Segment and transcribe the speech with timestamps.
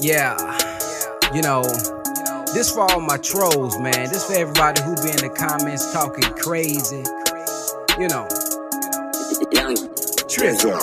[0.00, 0.38] Yeah,
[1.34, 1.62] you know,
[2.54, 4.06] this for all my trolls, man.
[4.06, 7.02] This for everybody who be in the comments talking crazy.
[7.98, 8.22] You know,
[10.30, 10.78] Trizzle.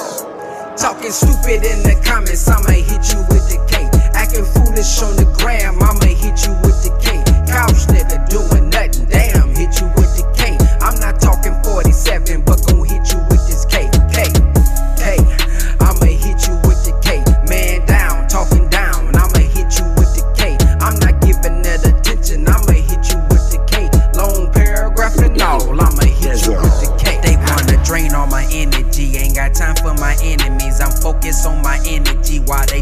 [0.76, 3.88] Talking stupid in the comments, I'ma hit you with the K.
[4.20, 7.24] Acting foolish on the gram, I'ma hit you with the K.
[7.48, 10.60] Couch nigga doing nothing, damn, hit you with the K.
[10.84, 12.75] I'm not talking 47, but gon'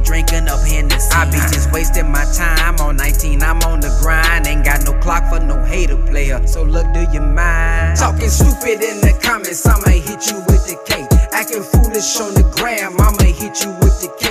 [0.03, 1.11] drinking up Hennessy.
[1.11, 4.47] I be just wasting my time on 19, I'm on the grind.
[4.47, 7.97] Ain't got no clock for no hater player, so look, do you mind?
[7.97, 11.07] Talking stupid in the comments, I'ma hit you with the K.
[11.31, 14.22] Acting foolish on the gram, I'ma hit you with the.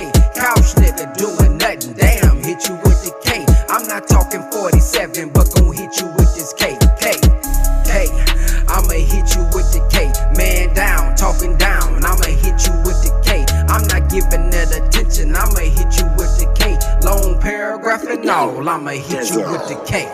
[18.33, 20.09] I'ma hit you with the K.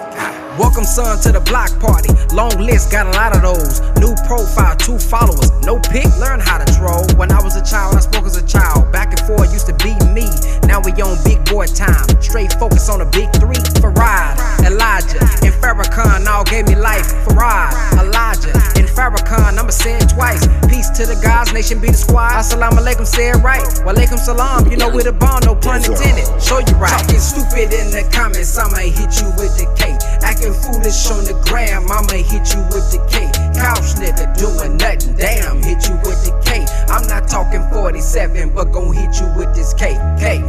[0.59, 2.11] Welcome son to the block party.
[2.35, 3.79] Long list, got a lot of those.
[3.95, 7.07] New profile, two followers, no pic, learn how to troll.
[7.15, 8.91] When I was a child, I spoke as a child.
[8.91, 10.27] Back and forth used to be me.
[10.67, 12.03] Now we on big boy time.
[12.19, 13.63] Straight focus on the big three.
[13.79, 14.35] Fard,
[14.67, 17.07] Elijah, and Farrakhan all gave me life.
[17.23, 17.71] Fard,
[18.03, 18.51] Elijah,
[18.99, 20.43] Farrakhan, I'ma say it twice.
[20.67, 22.35] Peace to the gods, nation be the squad.
[22.35, 23.63] Assalamu alaikum, say it right.
[23.87, 26.27] Walaikum salam, you know we the bomb, no pun intended.
[26.35, 26.91] Show you right.
[26.91, 29.95] Talking stupid in the comments, I'ma hit you with the K.
[30.19, 33.31] Acting foolish on the gram, I'ma hit you with the K.
[33.55, 36.67] Couch nigga doing nothing, damn, hit you with the K.
[36.91, 39.95] I'm not talking 47, but gon' hit you with this K.
[40.19, 40.43] K.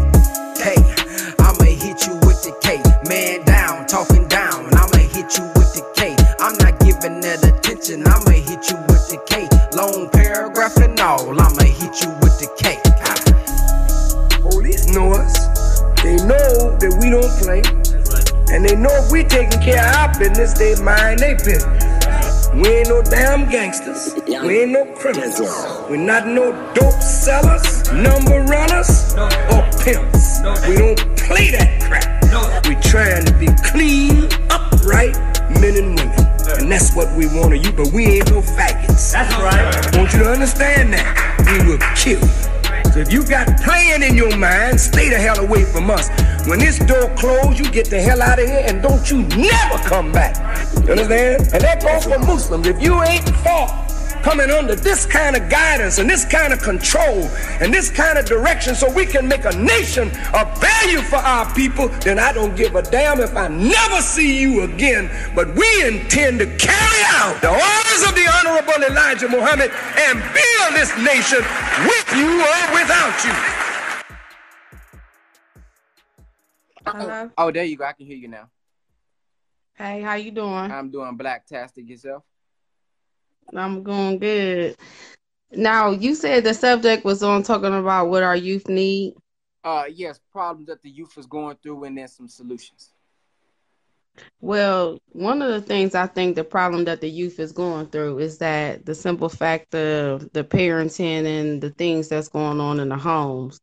[0.59, 0.75] K.
[1.39, 2.83] I'ma hit you with the K.
[3.07, 6.19] Man down, talking down, I'ma hit you with the K.
[6.43, 7.50] I'm not giving that
[7.81, 9.49] attention, I'ma hit you with the K.
[9.77, 12.77] Long paragraph and all, I'ma hit you with the K.
[14.43, 15.33] Police know us.
[16.03, 17.63] They know that we don't play.
[18.53, 22.49] And they know if we taking care of our business, they mind their business.
[22.53, 24.15] We ain't no damn gangsters.
[24.27, 25.41] We ain't no criminals.
[25.89, 30.41] we not no dope sellers, number runners, or pimps.
[30.69, 32.67] We don't play that crap.
[32.67, 35.17] We trying to be clean, upright
[35.61, 36.20] men and women.
[36.59, 39.13] And that's what we want of you, but we ain't no faggots.
[39.13, 39.95] That's right.
[39.95, 41.13] I want you to understand that.
[41.47, 42.51] We will kill you.
[42.93, 46.09] So if you got playing in your mind, stay the hell away from us.
[46.49, 49.79] When this door closed, you get the hell out of here and don't you never
[49.87, 50.37] come back.
[50.85, 51.43] You understand?
[51.53, 52.67] And that goes for Muslims.
[52.67, 53.90] If you ain't fought
[54.23, 57.29] coming under this kind of guidance and this kind of control
[57.61, 61.53] and this kind of direction so we can make a nation of value for our
[61.55, 65.11] people, then I don't give a damn if I never see you again.
[65.35, 70.75] But we intend to carry out the orders of the Honorable Elijah Muhammad and build
[70.75, 71.41] this nation
[71.85, 73.35] with you or without you.
[76.87, 77.31] Hello.
[77.37, 77.85] Oh, there you go.
[77.85, 78.49] I can hear you now.
[79.75, 80.71] Hey, how you doing?
[80.71, 82.25] I'm doing black-tastic yourself.
[83.57, 84.77] I'm going good.
[85.53, 89.15] Now, you said the subject was on talking about what our youth need.
[89.65, 92.93] Uh, yes, problems that the youth is going through, and then some solutions.
[94.41, 98.19] Well, one of the things I think the problem that the youth is going through
[98.19, 102.89] is that the simple fact of the parenting and the things that's going on in
[102.89, 103.61] the homes.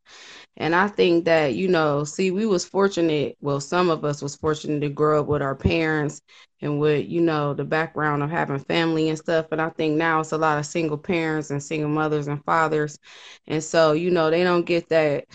[0.57, 4.35] And I think that, you know, see, we was fortunate, well, some of us was
[4.35, 6.21] fortunate to grow up with our parents
[6.61, 9.47] and with, you know, the background of having family and stuff.
[9.49, 12.97] But I think now it's a lot of single parents and single mothers and fathers.
[13.47, 15.25] And so, you know, they don't get that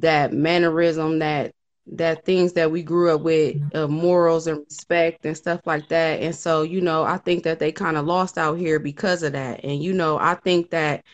[0.00, 1.52] that mannerism, that
[1.92, 6.20] that things that we grew up with, uh, morals and respect and stuff like that.
[6.22, 9.32] And so, you know, I think that they kind of lost out here because of
[9.32, 9.64] that.
[9.64, 11.04] And you know, I think that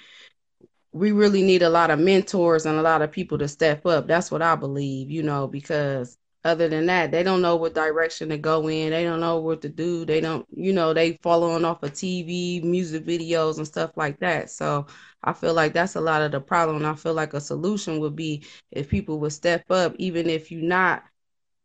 [0.93, 4.07] we really need a lot of mentors and a lot of people to step up.
[4.07, 8.29] That's what I believe, you know, because other than that, they don't know what direction
[8.31, 8.91] to go in.
[8.91, 10.05] They don't know what to do.
[10.05, 14.51] They don't, you know, they following off of TV, music videos and stuff like that.
[14.51, 14.87] So
[15.23, 16.85] I feel like that's a lot of the problem.
[16.85, 20.63] I feel like a solution would be if people would step up, even if you're
[20.63, 21.05] not,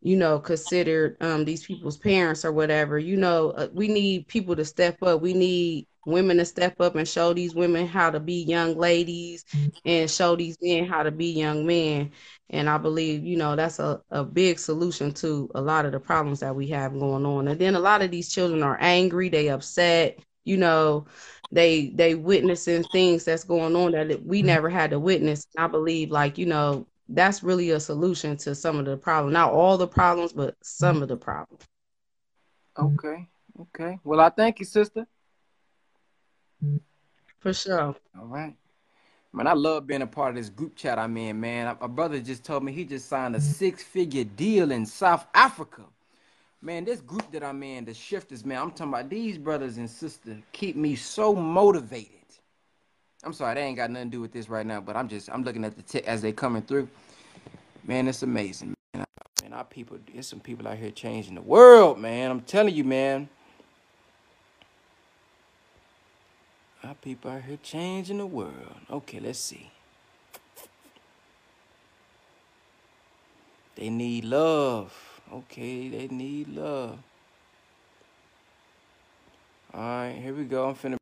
[0.01, 2.97] you know, considered um, these people's parents or whatever.
[2.99, 5.21] You know, uh, we need people to step up.
[5.21, 9.45] We need women to step up and show these women how to be young ladies
[9.85, 12.11] and show these men how to be young men.
[12.49, 15.99] And I believe, you know, that's a, a big solution to a lot of the
[15.99, 17.47] problems that we have going on.
[17.47, 21.05] And then a lot of these children are angry, they upset, you know,
[21.51, 24.47] they they witnessing things that's going on that we mm-hmm.
[24.47, 25.47] never had to witness.
[25.57, 29.33] I believe like, you know, that's really a solution to some of the problem.
[29.33, 31.03] Not all the problems, but some mm-hmm.
[31.03, 31.63] of the problems.
[32.77, 33.27] Okay.
[33.59, 33.99] Okay.
[34.03, 35.05] Well, I thank you, sister.
[37.39, 37.95] For sure.
[38.19, 38.55] All right.
[39.31, 41.77] Man, I love being a part of this group chat I'm in, man.
[41.79, 43.47] My brother just told me he just signed a mm-hmm.
[43.47, 45.83] six figure deal in South Africa.
[46.61, 49.89] Man, this group that I'm in, the shifters, man, I'm talking about these brothers and
[49.89, 52.15] sisters keep me so motivated.
[53.23, 55.29] I'm sorry, they ain't got nothing to do with this right now, but I'm just
[55.29, 56.89] I'm looking at the t- as they coming through.
[57.85, 58.73] Man, it's amazing.
[58.93, 59.05] Man,
[59.41, 62.31] man, our people, there's some people out here changing the world, man.
[62.31, 63.29] I'm telling you, man.
[66.83, 68.75] Our people out here changing the world.
[68.89, 69.69] Okay, let's see.
[73.75, 74.93] They need love.
[75.31, 76.99] Okay, they need love.
[79.73, 80.69] All right, here we go.
[80.69, 80.97] I'm finna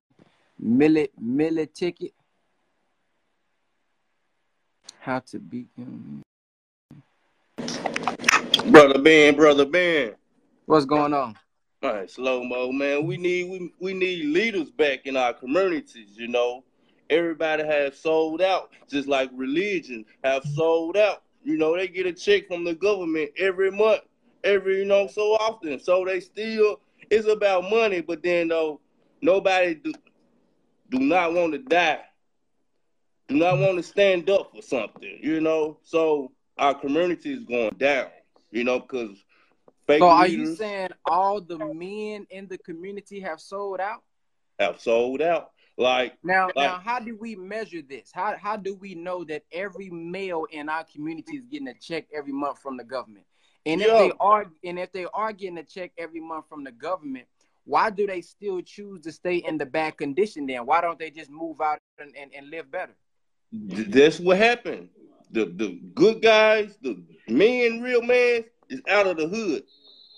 [0.60, 2.12] millet millet ticket.
[5.00, 6.22] How to beat them.
[8.72, 10.16] Brother Ben, brother Ben.
[10.66, 11.38] What's going on?
[12.08, 13.06] Slow mo, man.
[13.06, 16.18] We need we, we need leaders back in our communities.
[16.18, 16.64] You know,
[17.10, 21.24] everybody has sold out, just like religion have sold out.
[21.44, 24.02] You know, they get a check from the government every month,
[24.44, 25.80] every you know so often.
[25.80, 28.82] So they still it's about money, but then though
[29.22, 29.94] nobody do,
[30.90, 32.02] do not want to die,
[33.28, 35.20] do not want to stand up for something.
[35.22, 38.08] You know, so our community is going down.
[38.52, 39.18] You know, because
[39.88, 44.04] Fake so are you saying all the men in the community have sold out?
[44.60, 45.52] Have sold out.
[45.78, 48.12] Like now, like, now, how do we measure this?
[48.14, 52.08] How how do we know that every male in our community is getting a check
[52.14, 53.26] every month from the government?
[53.66, 56.72] And if they are, and if they are getting a check every month from the
[56.72, 57.28] government,
[57.66, 60.48] why do they still choose to stay in the bad condition?
[60.48, 62.96] Then why don't they just move out and, and, and live better?
[63.52, 64.90] That's what happened.
[65.32, 69.64] The the good guys, the men, real men, is out of the hood.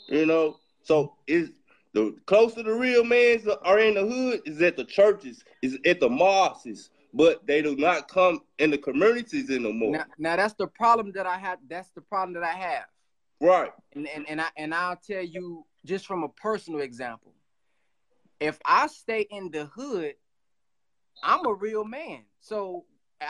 [0.07, 1.51] You know, so is
[1.94, 6.00] the closer the real men are in the hood is at the churches, is at
[6.00, 9.92] the mosques, but they do not come in the communities anymore.
[9.92, 11.60] Now, now that's the problem that I have.
[11.68, 12.86] That's the problem that I have.
[13.42, 13.72] Right.
[13.94, 17.34] And and and I and I'll tell you just from a personal example.
[18.40, 20.13] If I stay in the hood,
[21.24, 22.24] I'm a real man.
[22.40, 22.86] So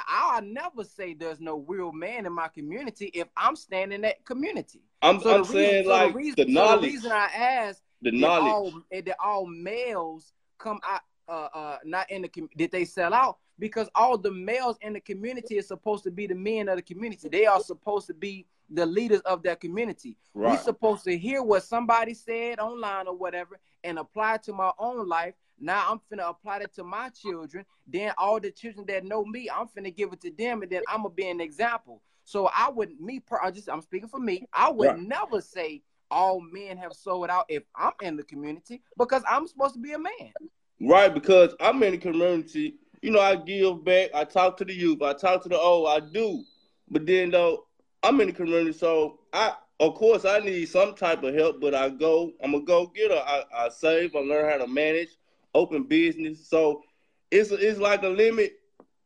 [0.08, 4.26] I'll never say there's no real man in my community if I'm staying in that
[4.26, 4.82] community.
[5.02, 6.76] I'm, so I'm saying reason, like the, reason, the knowledge.
[6.76, 11.78] So the reason I asked the knowledge all, that all males come out uh, uh,
[11.86, 12.56] not in the community?
[12.58, 16.26] did they sell out because all the males in the community is supposed to be
[16.26, 17.30] the men of the community.
[17.30, 20.18] They are supposed to be the leaders of that community.
[20.34, 20.52] Right.
[20.52, 24.72] We're supposed to hear what somebody said online or whatever and apply it to my
[24.78, 25.34] own life.
[25.60, 27.66] Now I'm finna apply it to my children.
[27.86, 30.84] Then all the children that know me, I'm finna give it to them, and then
[30.88, 32.02] I'm gonna be an example.
[32.30, 34.48] So I wouldn't, me, per, I just, I'm speaking for me.
[34.54, 35.00] I would right.
[35.00, 35.82] never say
[36.12, 39.94] all men have sold out if I'm in the community because I'm supposed to be
[39.94, 40.32] a man.
[40.80, 42.76] Right, because I'm in the community.
[43.02, 44.12] You know, I give back.
[44.14, 45.02] I talk to the youth.
[45.02, 45.88] I talk to the old.
[45.88, 46.44] I do.
[46.92, 47.66] But then though,
[48.04, 51.60] I'm in the community, so I, of course, I need some type of help.
[51.60, 52.32] But I go.
[52.44, 53.22] I'm a go getter.
[53.26, 54.16] I, I save.
[54.16, 55.10] I learn how to manage,
[55.56, 56.48] open business.
[56.48, 56.84] So
[57.32, 58.59] it's it's like a limit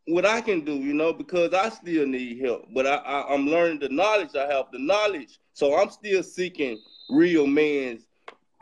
[0.05, 2.67] what I can do, you know, because I still need help.
[2.73, 4.35] But I, I am learning the knowledge.
[4.35, 7.99] I have the knowledge, so I'm still seeking real men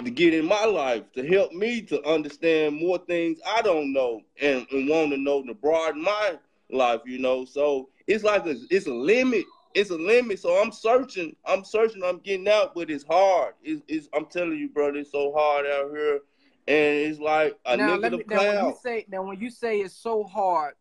[0.04, 4.22] to get in my life to help me to understand more things I don't know
[4.42, 6.38] and, and want to know to broaden my
[6.72, 7.46] life, you know.
[7.46, 9.46] So it's like a, it's a limit.
[9.74, 10.39] It's a limit.
[10.39, 11.36] So I'm searching.
[11.46, 12.04] I'm searching.
[12.04, 13.54] I'm getting out, but it's hard.
[13.63, 16.20] It's, it's I'm telling you, brother, it's so hard out here.
[16.68, 18.54] And it's like a now, negative me, cloud.
[18.54, 20.75] Now when you say now when you say it's so hard,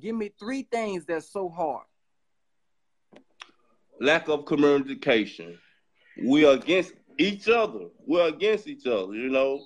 [0.00, 1.84] Give me three things that's so hard.
[4.00, 5.58] Lack of communication.
[6.22, 7.86] We are against each other.
[8.06, 9.64] We're against each other, you know.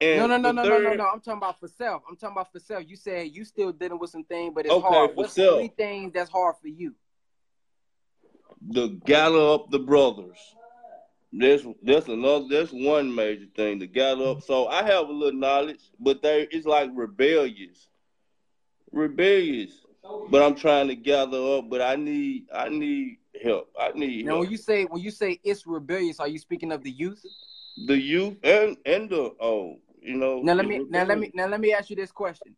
[0.00, 0.82] And no, no, no, no, third...
[0.82, 1.08] no, no, no.
[1.08, 2.02] I'm talking about for self.
[2.08, 2.84] I'm talking about for self.
[2.86, 5.10] You said you still dealing with some things, but it's okay, hard.
[5.14, 5.58] What's self.
[5.58, 6.94] three things that's hard for you?
[8.68, 10.38] The gather up the brothers.
[11.32, 14.42] That's that's another that's one major thing to gather up.
[14.42, 17.88] So I have a little knowledge, but they it's like rebellious
[18.96, 19.86] rebellious,
[20.30, 21.68] but I'm trying to gather up.
[21.68, 23.70] But I need I need help.
[23.78, 24.32] I need now.
[24.32, 24.40] Help.
[24.40, 27.22] When you say when you say it's rebellious, are you speaking of the youth?
[27.86, 30.40] The youth and and the oh, you know.
[30.42, 30.90] Now let me rebellious.
[30.90, 32.56] now let me now let me ask you this question.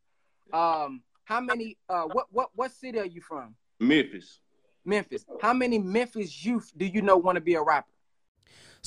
[0.52, 1.76] Um, how many?
[1.88, 3.54] Uh, what what what city are you from?
[3.80, 4.40] Memphis.
[4.84, 5.26] Memphis.
[5.40, 7.90] How many Memphis youth do you know want to be a rapper?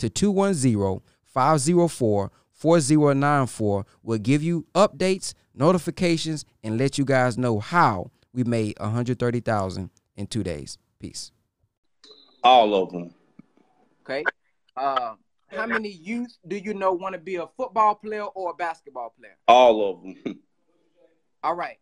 [0.00, 3.86] to 210 504 4094.
[4.02, 10.26] We'll give you updates, notifications, and let you guys know how we made 130000 in
[10.26, 10.76] two days.
[10.98, 11.32] Peace.
[12.42, 13.14] All of them.
[14.02, 14.24] Okay.
[14.76, 15.14] Uh,
[15.48, 19.14] how many youth do you know want to be a football player or a basketball
[19.18, 19.36] player?
[19.48, 20.40] All of them.
[21.42, 21.78] All right.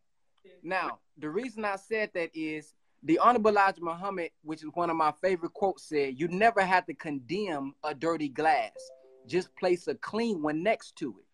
[0.63, 4.97] Now, the reason I said that is the Honorable Elijah Muhammad, which is one of
[4.97, 8.73] my favorite quotes, said, You never have to condemn a dirty glass,
[9.27, 11.25] just place a clean one next to it.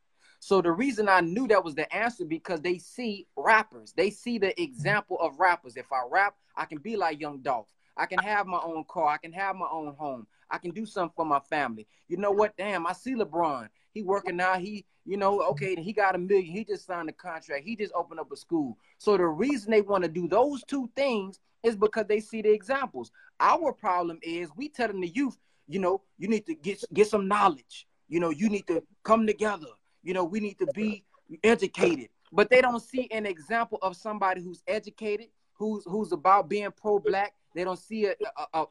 [0.41, 4.37] So the reason I knew that was the answer because they see rappers, they see
[4.39, 5.77] the example of rappers.
[5.77, 7.73] If I rap, I can be like Young Dolph.
[7.97, 9.09] I can have my own car.
[9.09, 10.27] I can have my own home.
[10.51, 11.87] I can do something for my family.
[12.09, 12.57] You know what?
[12.59, 13.69] Damn, I see LeBron.
[13.95, 14.59] He working now.
[14.59, 16.53] He, you know, okay, he got a million.
[16.53, 17.65] He just signed a contract.
[17.65, 18.77] He just opened up a school.
[18.99, 22.51] So the reason they want to do those two things is because they see the
[22.53, 23.13] examples.
[23.41, 27.29] Our problem is we telling the youth, you know, you need to get get some
[27.29, 27.87] knowledge.
[28.09, 29.69] You know, you need to come together.
[30.03, 31.05] You know, we need to be
[31.43, 32.09] educated.
[32.33, 37.35] But they don't see an example of somebody who's educated, who's who's about being pro-black,
[37.55, 38.21] they don't see it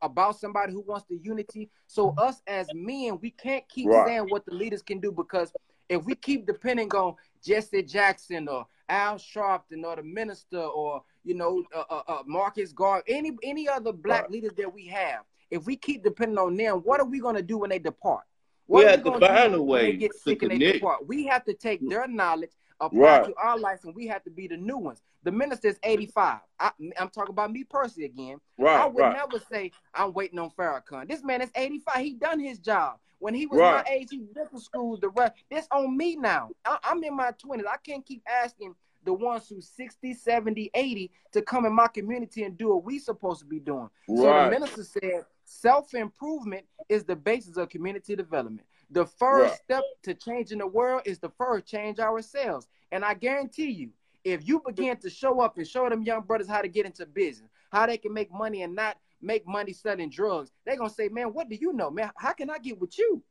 [0.02, 1.70] about somebody who wants the unity.
[1.88, 4.08] So us as men, we can't keep right.
[4.08, 5.54] saying what the leaders can do because
[5.90, 11.34] if we keep depending on Jesse Jackson or Al Sharpton or the minister or you
[11.36, 14.32] know uh, uh, uh, Marcus Garvey, any any other black right.
[14.32, 17.42] leaders that we have, if we keep depending on them, what are we going to
[17.42, 18.24] do when they depart?
[18.66, 21.08] What we have to find a way they get sick and they depart.
[21.08, 22.52] We have to take their knowledge
[22.86, 23.26] apply right.
[23.26, 25.02] to our life, and we have to be the new ones.
[25.24, 26.40] The minister is 85.
[26.60, 28.40] I, am talking about me personally again.
[28.58, 29.16] Right, I would right.
[29.16, 31.08] never say I'm waiting on Farrakhan.
[31.08, 31.96] This man is 85.
[31.98, 32.98] He done his job.
[33.20, 33.86] When he was right.
[33.86, 34.98] my age, he went to school.
[34.98, 36.50] The rest, it's on me now.
[36.66, 37.64] I, I'm in my 20s.
[37.66, 38.76] I can't keep asking
[39.06, 43.00] the ones who's 60, 70, 80 to come in my community and do what we
[43.00, 43.90] supposed to be doing.
[44.08, 44.18] Right.
[44.18, 48.68] So the minister said self-improvement is the basis of community development.
[48.92, 52.68] The first step to changing the world is to first change ourselves.
[52.92, 53.90] And I guarantee you,
[54.24, 57.06] if you begin to show up and show them young brothers how to get into
[57.06, 61.10] business, how they can make money and not make money selling drugs, they're gonna say,
[61.10, 61.90] Man, what do you know?
[61.90, 63.24] Man, how can I get with you?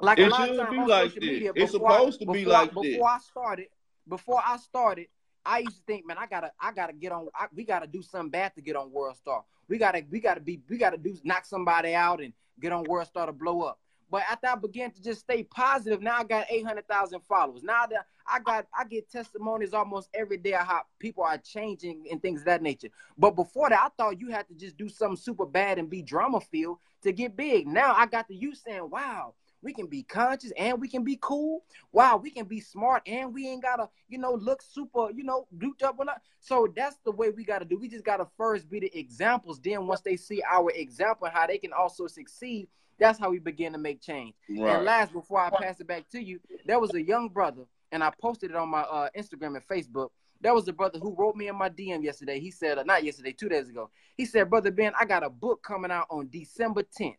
[0.00, 1.30] Like it a lot of times on like social this.
[1.30, 3.66] media, it's supposed I, to be like I, before I started,
[4.06, 5.06] before I started,
[5.44, 7.28] I used to think, man, I gotta, I gotta get on.
[7.34, 9.44] I, we gotta do something bad to get on World Star.
[9.68, 13.06] We gotta, we gotta be, we gotta do knock somebody out and get on World
[13.06, 13.78] Star to blow up.
[14.10, 17.62] But after I began to just stay positive, now I got 800,000 followers.
[17.62, 22.06] Now that I got, I get testimonies almost every day of how people are changing
[22.10, 22.88] and things of that nature.
[23.18, 26.02] But before that, I thought you had to just do something super bad and be
[26.02, 27.66] drama filled to get big.
[27.66, 31.18] Now I got the you saying, wow, we can be conscious and we can be
[31.20, 31.64] cool.
[31.92, 35.46] Wow, we can be smart and we ain't gotta, you know, look super, you know,
[35.58, 36.20] duped up or not.
[36.40, 37.78] So that's the way we gotta do.
[37.78, 39.60] We just gotta first be the examples.
[39.60, 43.72] Then once they see our example, how they can also succeed, that's how we begin
[43.72, 44.34] to make change.
[44.48, 44.76] Right.
[44.76, 47.62] And last, before I pass it back to you, there was a young brother,
[47.92, 50.10] and I posted it on my uh, Instagram and Facebook.
[50.40, 52.40] There was a brother who wrote me in my DM yesterday.
[52.40, 53.90] He said, uh, not yesterday, two days ago.
[54.16, 57.14] He said, Brother Ben, I got a book coming out on December 10th.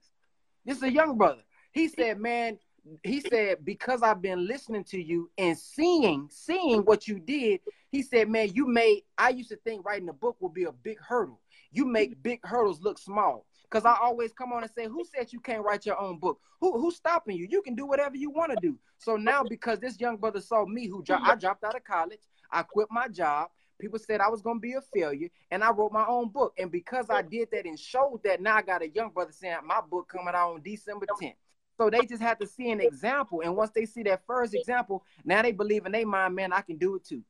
[0.66, 1.42] This is a young brother.
[1.72, 2.60] He said, Man,
[3.04, 8.02] he said, because I've been listening to you and seeing, seeing what you did, he
[8.02, 11.00] said, Man, you made, I used to think writing a book would be a big
[11.00, 11.40] hurdle.
[11.72, 13.46] You make big hurdles look small.
[13.70, 16.40] Because I always come on and say, Who said you can't write your own book?
[16.62, 17.48] Who who's stopping you?
[17.50, 18.78] You can do whatever you want to do.
[18.98, 22.20] So now because this young brother saw me who dro- I dropped out of college,
[22.52, 23.50] I quit my job.
[23.80, 26.54] People said I was gonna be a failure, and I wrote my own book.
[26.58, 29.58] And because I did that and showed that, now I got a young brother saying
[29.66, 31.36] my book coming out on December 10th.
[31.78, 33.42] So they just had to see an example.
[33.42, 36.62] And once they see that first example, now they believe in their mind, man, I
[36.62, 37.22] can do it too.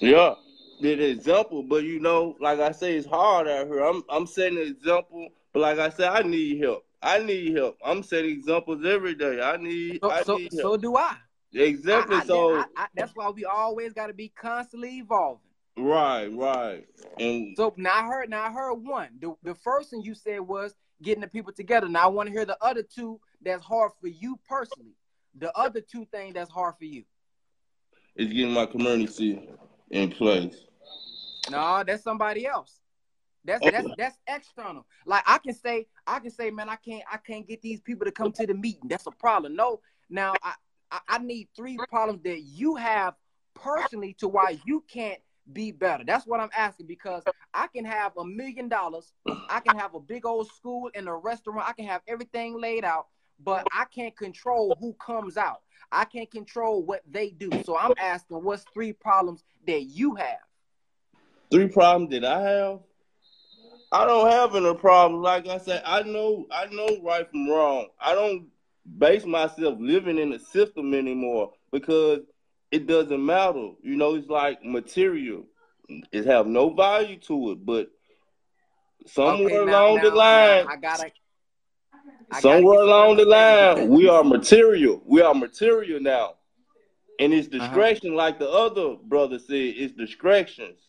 [0.00, 0.34] Yeah
[0.80, 3.84] did an example, but you know, like I say, it's hard out here.
[3.84, 6.84] I'm I'm setting an example, but like I said, I need help.
[7.02, 7.78] I need help.
[7.84, 9.40] I'm setting examples every day.
[9.40, 10.00] I need.
[10.02, 11.16] So, I so, need so do I.
[11.52, 12.16] Exactly.
[12.16, 15.40] I, I, so I, that's why we always got to be constantly evolving.
[15.78, 16.86] Right, right.
[17.18, 18.30] And so now I heard.
[18.30, 19.08] Now I heard one.
[19.20, 21.88] The the first thing you said was getting the people together.
[21.88, 23.20] Now I want to hear the other two.
[23.42, 24.96] That's hard for you personally.
[25.38, 27.04] The other two things that's hard for you.
[28.16, 29.46] Is getting my community
[29.90, 30.56] in place.
[31.50, 32.80] No, that's somebody else.
[33.44, 33.76] That's okay.
[33.76, 34.84] that's that's external.
[35.04, 38.04] Like I can say, I can say, man, I can't I can't get these people
[38.04, 38.88] to come to the meeting.
[38.88, 39.54] That's a problem.
[39.54, 40.54] No, now I
[40.90, 43.14] I, I need three problems that you have
[43.54, 45.20] personally to why you can't
[45.52, 46.04] be better?
[46.04, 47.22] That's what I'm asking because
[47.54, 49.12] I can have a million dollars,
[49.48, 52.84] I can have a big old school and a restaurant, I can have everything laid
[52.84, 53.06] out,
[53.42, 55.62] but I can't control who comes out.
[55.92, 57.50] I can't control what they do.
[57.64, 60.38] So I'm asking, what's three problems that you have?
[61.50, 62.80] Three problems that I have.
[63.92, 65.22] I don't have any problem.
[65.22, 67.86] Like I said, I know I know right from wrong.
[68.00, 68.48] I don't
[68.98, 72.20] base myself living in the system anymore because
[72.72, 73.70] it doesn't matter.
[73.82, 75.44] You know, it's like material.
[76.10, 77.88] It have no value to it, but
[79.06, 81.12] somewhere Okay, now- along the line, I gotta.
[82.40, 85.02] Somewhere along the line, we are material.
[85.04, 86.34] We are material now.
[87.18, 87.94] And it's Uh-huh.
[88.14, 90.80] like the other brother said, it's distractions.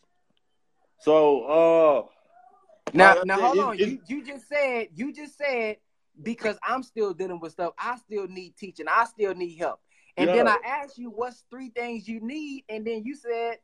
[1.00, 3.74] So uh Now, like now said, hold it- on.
[3.74, 5.78] it- you you just said you just said
[6.22, 7.72] because I'm still dealing with stuff.
[7.78, 8.86] I still need teaching.
[8.88, 9.80] I still need help.
[10.16, 13.58] And then I asked you what's three things you need, and then you said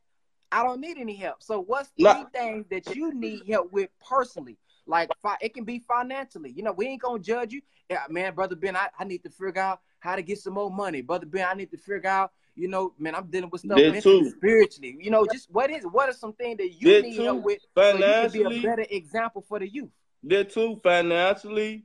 [0.53, 1.43] I don't need any help.
[1.43, 2.25] So what's three Nah.
[2.33, 4.57] things that you need help with personally?
[4.87, 6.53] Like fi- it can be financially.
[6.55, 7.63] You know, we ain't gonna judge you.
[7.89, 10.71] Yeah, man, brother Ben, I, I need to figure out how to get some more
[10.71, 11.01] money.
[11.01, 12.33] Brother Ben, I need to figure out.
[12.57, 14.31] You know, man, I'm dealing with stuff mentally, too.
[14.37, 14.97] spiritually.
[15.01, 17.25] You know, just what is what are some things that you That need too.
[17.25, 19.91] help with so you can be a better example for the youth.
[20.23, 21.85] there too financially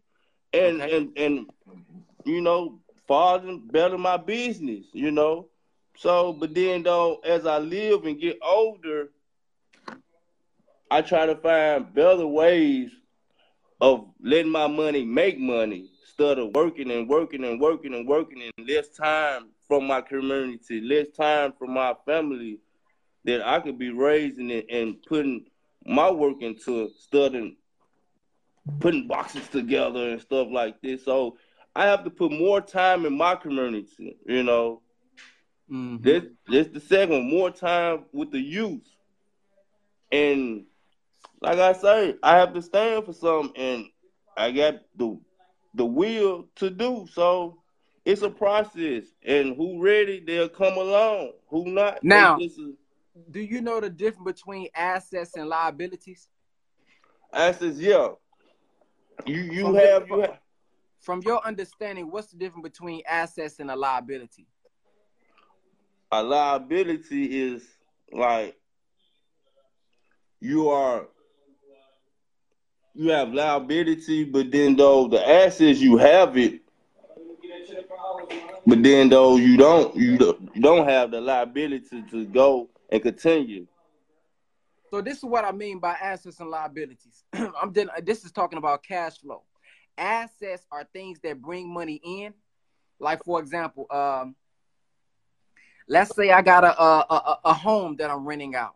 [0.54, 0.98] and Okay.
[0.98, 1.50] and and
[2.26, 5.48] you know father better my business you know
[5.98, 9.10] so but then though as i live and get older
[10.92, 12.92] i try to find better ways
[13.82, 18.42] of letting my money make money instead of working and working and working and working
[18.42, 22.60] and less time from my community less time from my family
[23.26, 25.46] that i could be raising it and putting
[25.86, 27.56] my work into studying
[28.80, 31.04] putting boxes together and stuff like this.
[31.06, 31.38] So
[31.76, 34.82] I have to put more time in my community, you know.
[35.70, 36.02] Mhm.
[36.02, 38.88] This this the second, more time with the youth.
[40.12, 40.66] And
[41.42, 43.86] like I say, I have to stand for something and
[44.38, 45.20] I got the
[45.74, 47.08] the will to do.
[47.12, 47.62] So
[48.06, 49.06] it's a process.
[49.24, 51.34] And who ready, they'll come along.
[51.50, 52.76] Who not, Now- just is-
[53.32, 56.30] Do you know the difference between assets and liabilities?
[57.34, 58.10] Assets, yeah.
[59.26, 60.40] You you From have the- you have
[61.00, 64.48] From your understanding, what's the difference between assets and a liability?
[66.12, 67.68] a liability is
[68.12, 68.56] like
[70.40, 71.08] you are
[72.94, 76.62] you have liability, but then though the assets you have it,
[78.66, 83.68] but then though you don't you don't, have the liability to go and continue.
[84.92, 87.24] So this is what I mean by assets and liabilities.
[87.34, 89.44] I'm then this is talking about cash flow.
[89.98, 92.34] Assets are things that bring money in.
[93.00, 94.36] Like for example, um,
[95.88, 98.76] let's say I got a, a a a home that I'm renting out.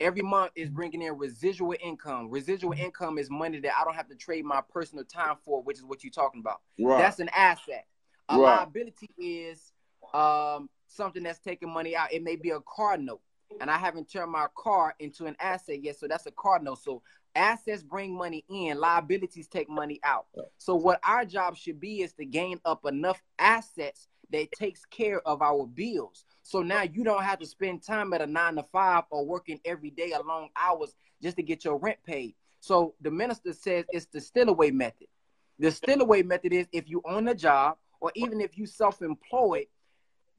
[0.00, 2.30] Every month is bringing in residual income.
[2.30, 5.78] Residual income is money that I don't have to trade my personal time for, which
[5.78, 6.60] is what you're talking about.
[6.78, 6.98] Right.
[6.98, 7.86] That's an asset.
[8.28, 8.58] A Right.
[8.58, 9.72] liability is
[10.14, 12.12] um, something that's taking money out.
[12.12, 13.20] It may be a car note,
[13.60, 16.78] and I haven't turned my car into an asset yet, so that's a car note.
[16.78, 17.02] So
[17.34, 20.26] assets bring money in, liabilities take money out.
[20.58, 25.26] So what our job should be is to gain up enough assets that takes care
[25.26, 26.24] of our bills.
[26.48, 29.60] So now you don't have to spend time at a nine to five or working
[29.66, 32.34] every day a long hours just to get your rent paid.
[32.60, 35.08] So the minister says it's the still away method.
[35.58, 39.66] The still away method is if you own a job or even if you self-employed,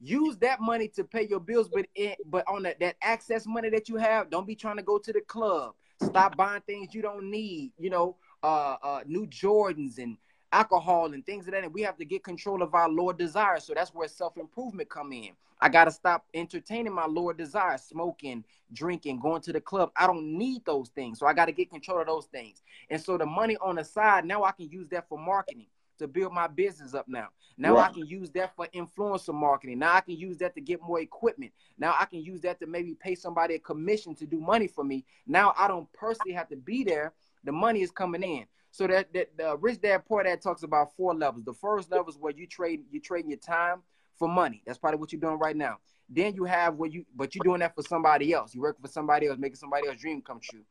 [0.00, 1.86] use that money to pay your bills, but
[2.26, 5.12] but on that, that access money that you have, don't be trying to go to
[5.12, 5.74] the club.
[6.02, 10.16] Stop buying things you don't need, you know, uh, uh, new Jordans and
[10.52, 11.64] alcohol and things of that.
[11.64, 13.64] And we have to get control of our lower desires.
[13.64, 15.30] So that's where self-improvement come in.
[15.60, 19.90] I gotta stop entertaining my lower desires, smoking, drinking, going to the club.
[19.96, 21.18] I don't need those things.
[21.18, 22.62] So I gotta get control of those things.
[22.88, 25.66] And so the money on the side, now I can use that for marketing
[25.98, 27.28] to build my business up now.
[27.58, 29.80] Now I can use that for influencer marketing.
[29.80, 31.52] Now I can use that to get more equipment.
[31.76, 34.82] Now I can use that to maybe pay somebody a commission to do money for
[34.82, 35.04] me.
[35.26, 37.12] Now I don't personally have to be there.
[37.44, 38.46] The money is coming in.
[38.70, 41.44] So that, that the rich dad poor dad talks about four levels.
[41.44, 43.82] The first level is where you trade you trading your time
[44.18, 44.62] for money.
[44.66, 45.78] That's probably what you're doing right now.
[46.08, 48.54] Then you have where you but you're doing that for somebody else.
[48.54, 50.62] You're working for somebody else, making somebody else's dream come true.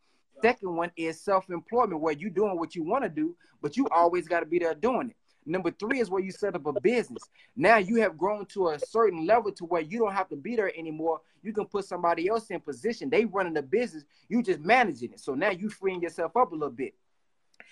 [0.42, 4.26] Second one is self-employment, where you're doing what you want to do, but you always
[4.26, 5.16] got to be there doing it.
[5.46, 7.24] Number three is where you set up a business.
[7.56, 10.56] Now you have grown to a certain level to where you don't have to be
[10.56, 11.22] there anymore.
[11.42, 13.10] You can put somebody else in position.
[13.10, 15.20] They running the business, you just managing it.
[15.20, 16.94] So now you freeing yourself up a little bit.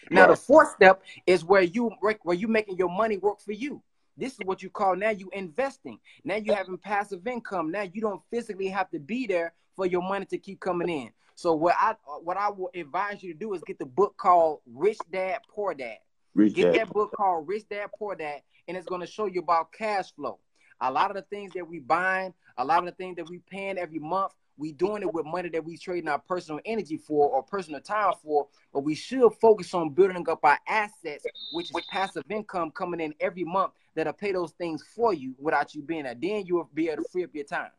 [0.09, 1.91] Now the fourth step is where you
[2.23, 3.81] where you making your money work for you.
[4.17, 5.99] This is what you call now you investing.
[6.23, 7.71] Now you having passive income.
[7.71, 11.11] Now you don't physically have to be there for your money to keep coming in.
[11.35, 14.61] So what I what I will advise you to do is get the book called
[14.65, 15.97] Rich Dad Poor Dad.
[16.33, 16.81] Rich Get Dad.
[16.81, 20.11] that book called Rich Dad Poor Dad, and it's going to show you about cash
[20.15, 20.39] flow.
[20.81, 23.39] A lot of the things that we buying, a lot of the things that we
[23.49, 27.29] paying every month, we doing it with money that we trading our personal energy for
[27.29, 28.47] or personal time for.
[28.73, 33.13] But we should focus on building up our assets, which is passive income coming in
[33.19, 36.15] every month that'll pay those things for you without you being there.
[36.15, 37.71] Then you will be able to free up your time.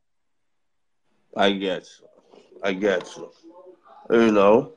[1.37, 1.81] I you.
[2.63, 3.31] I get you.
[4.11, 4.73] You know,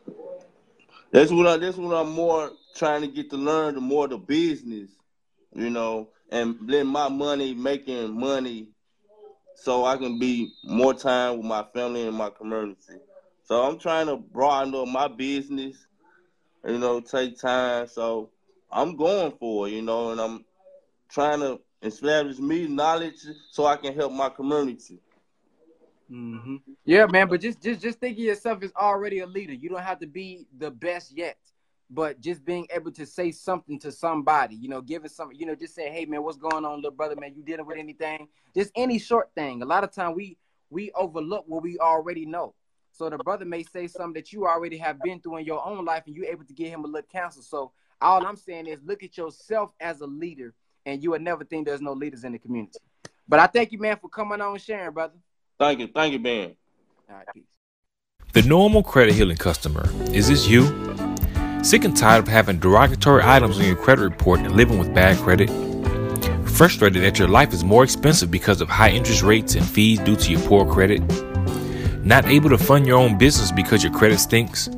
[1.12, 1.58] that's what I.
[1.58, 3.76] That's what I'm more trying to get to learn.
[3.76, 4.90] The more the business,
[5.56, 8.70] you know, and let my money making money,
[9.62, 12.95] so I can be more time with my family and my community.
[13.43, 15.86] So I'm trying to broaden up my business.
[16.67, 17.88] You know, take time.
[17.88, 18.32] So
[18.71, 19.74] I'm going for it.
[19.74, 20.45] You know, and I'm
[21.10, 23.17] trying to establish me knowledge
[23.52, 25.00] so I can help my community.
[26.12, 26.56] Mm-hmm.
[26.84, 27.28] Yeah, man.
[27.28, 29.54] But just just just think of yourself as already a leader.
[29.54, 31.38] You don't have to be the best yet,
[31.92, 34.56] but just being able to say something to somebody.
[34.56, 35.32] You know, giving some.
[35.34, 37.16] You know, just say, "Hey, man, what's going on, little brother?
[37.20, 38.30] Man, you dealing with anything?
[38.56, 39.62] Just any short thing.
[39.62, 40.38] A lot of time we
[40.70, 42.56] we overlook what we already know.
[42.94, 45.86] So the brother may say something that you already have been through in your own
[45.86, 47.42] life, and you're able to give him a little counsel.
[47.42, 50.54] So all I'm saying is, look at yourself as a leader,
[50.86, 52.80] and you will never think there's no leaders in the community.
[53.28, 55.16] But I thank you, man, for coming on and sharing, brother.
[55.60, 56.56] Thank you, thank you, man.
[57.10, 57.44] All right, peace.
[58.34, 59.90] The normal credit healing customer.
[60.14, 61.11] Is this you?
[61.63, 65.15] Sick and tired of having derogatory items on your credit report and living with bad
[65.17, 65.47] credit?
[66.50, 70.15] Frustrated that your life is more expensive because of high interest rates and fees due
[70.15, 71.02] to your poor credit?
[72.04, 74.69] Not able to fund your own business because your credit stinks?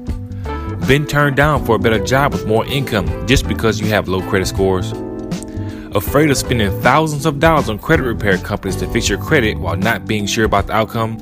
[0.86, 4.22] Been turned down for a better job with more income just because you have low
[4.30, 4.92] credit scores?
[5.96, 9.78] Afraid of spending thousands of dollars on credit repair companies to fix your credit while
[9.78, 11.18] not being sure about the outcome?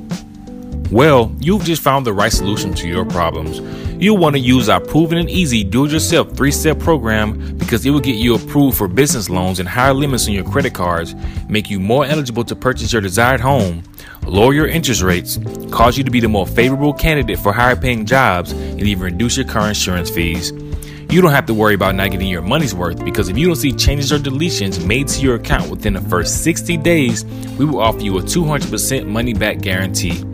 [0.91, 3.61] Well, you've just found the right solution to your problems.
[4.03, 7.85] You'll want to use our proven and easy do it yourself three step program because
[7.85, 11.15] it will get you approved for business loans and higher limits on your credit cards,
[11.47, 13.83] make you more eligible to purchase your desired home,
[14.27, 15.39] lower your interest rates,
[15.71, 19.37] cause you to be the more favorable candidate for higher paying jobs, and even reduce
[19.37, 20.51] your car insurance fees.
[21.09, 23.55] You don't have to worry about not getting your money's worth because if you don't
[23.55, 27.23] see changes or deletions made to your account within the first 60 days,
[27.57, 30.25] we will offer you a 200% money back guarantee.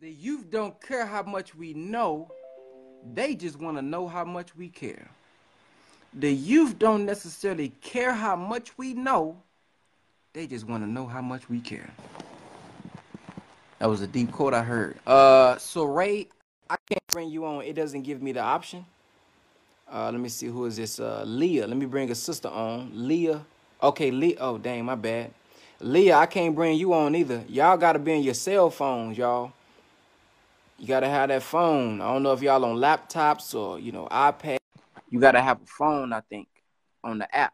[0.01, 2.29] The youth don't care how much we know,
[3.13, 5.09] they just want to know how much we care.
[6.13, 9.43] The youth don't necessarily care how much we know,
[10.33, 11.89] they just want to know how much we care.
[13.79, 14.97] That was a deep quote I heard.
[15.05, 16.27] Uh, so Ray,
[16.69, 17.63] I can't bring you on.
[17.63, 18.85] It doesn't give me the option.
[19.91, 20.99] Uh, let me see who is this.
[20.99, 21.67] Uh, Leah.
[21.67, 22.91] Let me bring a sister on.
[22.93, 23.43] Leah.
[23.83, 24.37] Okay, Leah.
[24.39, 25.31] Oh, dang, my bad.
[25.81, 27.43] Leah, I can't bring you on either.
[27.49, 29.51] Y'all gotta be on your cell phones, y'all.
[30.77, 31.99] You gotta have that phone.
[31.99, 34.57] I don't know if y'all on laptops or you know iPad.
[35.09, 36.47] You gotta have a phone, I think,
[37.03, 37.53] on the app.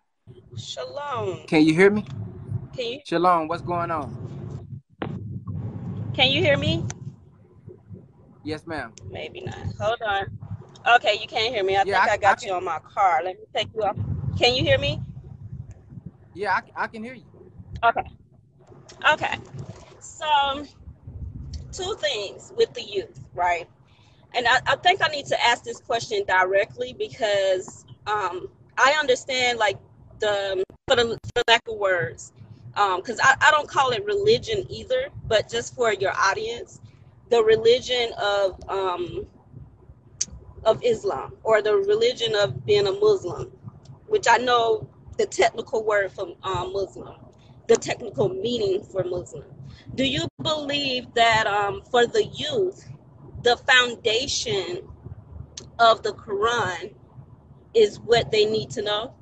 [0.58, 1.48] Shalom.
[1.48, 2.06] Can you hear me?
[2.78, 3.48] Can you Shalom.
[3.48, 4.14] What's going on?
[6.14, 6.86] can you hear me?
[8.44, 8.94] Yes, ma'am.
[9.10, 9.58] Maybe not.
[9.80, 10.26] Hold on.
[10.96, 11.76] Okay, you can't hear me.
[11.76, 13.22] I Yeah, think I- I, got I you on my car.
[13.24, 13.98] Let me take you off.
[14.38, 15.02] Can you hear me?
[16.36, 17.26] Yeah, I, I can hear you.
[17.84, 18.04] Okay.
[19.12, 19.36] Okay.
[20.00, 20.64] So,
[21.72, 23.68] two things with the youth, right?
[24.36, 29.58] And I, I think I need to ask this question directly because um, I understand,
[29.58, 29.80] like,
[30.20, 32.34] the, for, the, for lack of words,
[32.78, 36.80] because I, I don't call it religion either, but just for your audience,
[37.30, 39.26] the religion of um,
[40.64, 43.52] of Islam or the religion of being a Muslim,
[44.08, 44.88] which I know
[45.18, 47.16] the technical word for um, Muslim,
[47.68, 49.46] the technical meaning for Muslim.
[49.96, 52.88] Do you believe that um, for the youth,
[53.42, 54.88] the foundation
[55.80, 56.94] of the Quran
[57.74, 59.14] is what they need to know?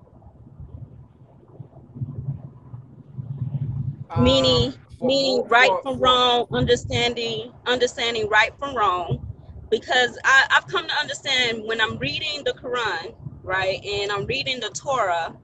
[4.22, 9.26] Meaning Um, for- meaning for- right for- from wrong understanding understanding right from wrong.
[9.70, 14.60] Because I, i've come to understand when i'm reading the quran right and i'm reading
[14.60, 15.36] the torah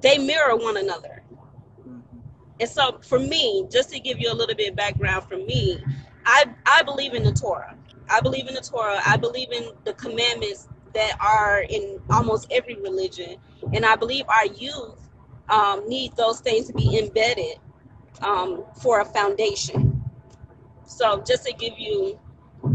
[0.00, 1.22] they mirror one another.
[1.88, 2.02] Mhm.
[2.60, 5.78] and so for me just to give you a little bit of background for me
[6.26, 7.76] i i believe in the torah.
[8.10, 9.00] I believe in the torah.
[9.06, 13.36] I believe in the commandments that are in almost every religion,
[13.74, 15.08] and I believe our youth
[15.48, 17.56] um, need those things to be embedded
[18.22, 20.02] um, for a foundation.
[20.84, 22.18] So just to give you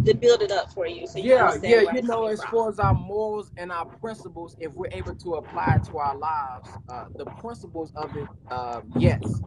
[0.06, 1.08] to build it up for you.
[1.08, 4.73] So you yeah, yeah, you know, as far as our morals and our principles, if
[4.73, 9.41] we're able to apply it to our lives, uh, the principles of it, uh, yes,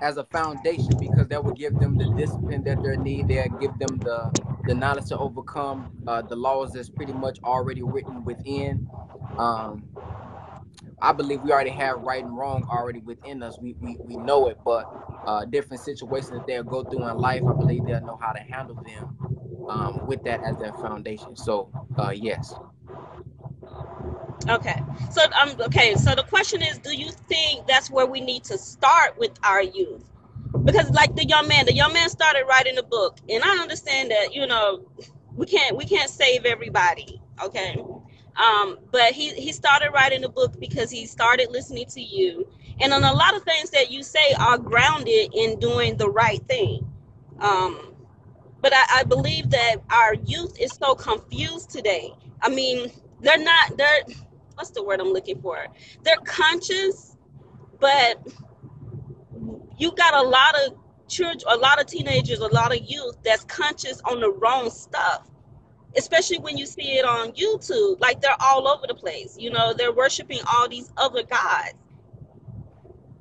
[0.00, 3.28] as a foundation, because that would give them the discipline that they need.
[3.28, 4.30] They'll give them the
[4.64, 8.88] the knowledge to overcome uh, the laws that's pretty much already written within.
[9.38, 9.84] Um,
[11.02, 13.60] I believe we already have right and wrong already within us.
[13.60, 14.90] We we, we know it, but
[15.26, 18.40] uh, different situations that they'll go through in life, I believe they'll know how to
[18.40, 19.10] handle them
[19.68, 21.36] um, with that as their foundation.
[21.36, 22.60] So, uh, yes.
[24.48, 24.82] Okay.
[25.10, 28.58] So um okay, so the question is do you think that's where we need to
[28.58, 30.10] start with our youth?
[30.64, 34.10] Because like the young man, the young man started writing a book and I understand
[34.10, 34.84] that, you know,
[35.36, 37.76] we can't we can't save everybody, okay?
[38.36, 42.48] Um but he he started writing a book because he started listening to you.
[42.80, 46.42] And on a lot of things that you say are grounded in doing the right
[46.48, 46.86] thing.
[47.40, 47.94] Um
[48.60, 52.12] but I, I believe that our youth is so confused today.
[52.42, 52.90] I mean,
[53.20, 54.02] they're not they're
[54.54, 55.66] what's the word I'm looking for?
[56.04, 57.16] They're conscious,
[57.80, 58.26] but
[59.78, 60.74] you got a lot of
[61.08, 65.28] children, a lot of teenagers, a lot of youth that's conscious on the wrong stuff.
[65.96, 69.36] Especially when you see it on YouTube, like they're all over the place.
[69.38, 71.74] You know, they're worshiping all these other gods.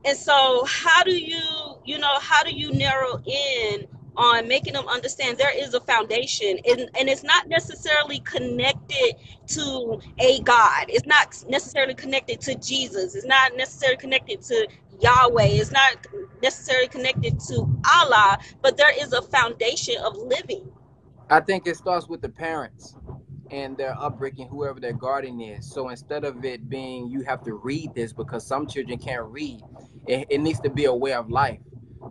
[0.05, 4.87] And so, how do you, you know, how do you narrow in on making them
[4.87, 9.13] understand there is a foundation and, and it's not necessarily connected
[9.47, 10.85] to a God.
[10.89, 13.15] It's not necessarily connected to Jesus.
[13.15, 14.67] It's not necessarily connected to
[14.99, 15.45] Yahweh.
[15.45, 16.05] It's not
[16.41, 20.69] necessarily connected to Allah, but there is a foundation of living.
[21.31, 22.97] I think it starts with the parents
[23.51, 25.67] and their upbringing, whoever their guardian is.
[25.71, 29.63] So instead of it being you have to read this because some children can't read,
[30.07, 31.61] it, it needs to be a way of life.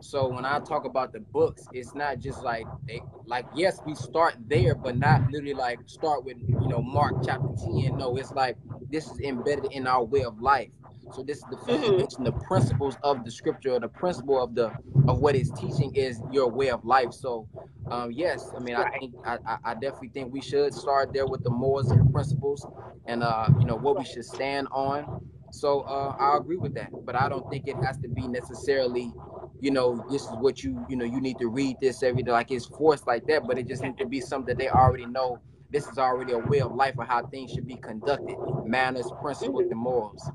[0.00, 3.96] So when I talk about the books, it's not just like they like yes, we
[3.96, 7.96] start there, but not literally like start with you know Mark chapter 10.
[7.98, 8.58] No, it's like
[8.90, 10.70] this is embedded in our way of life.
[11.10, 11.66] So this is the Mhm.
[11.66, 14.74] foundation, the principles of the scripture, or the principle of the
[15.08, 17.12] of what it's teaching is your way of life.
[17.12, 17.48] So
[17.90, 21.42] um yes, I mean I think I, I, definitely think we should start there with
[21.42, 22.66] the morals and principles
[23.06, 25.08] and uh you know what we should stand on.
[25.50, 26.90] So uh I agree with that.
[27.04, 29.12] But I don't think it has to be necessarily
[29.60, 32.32] you know, this is what you, you know, you need to read this every day.
[32.32, 35.06] Like it's forced like that, but it just needs to be something that they already
[35.06, 35.40] know.
[35.70, 39.64] This is already a way of life of how things should be conducted, manners, principles,
[39.70, 40.30] and morals.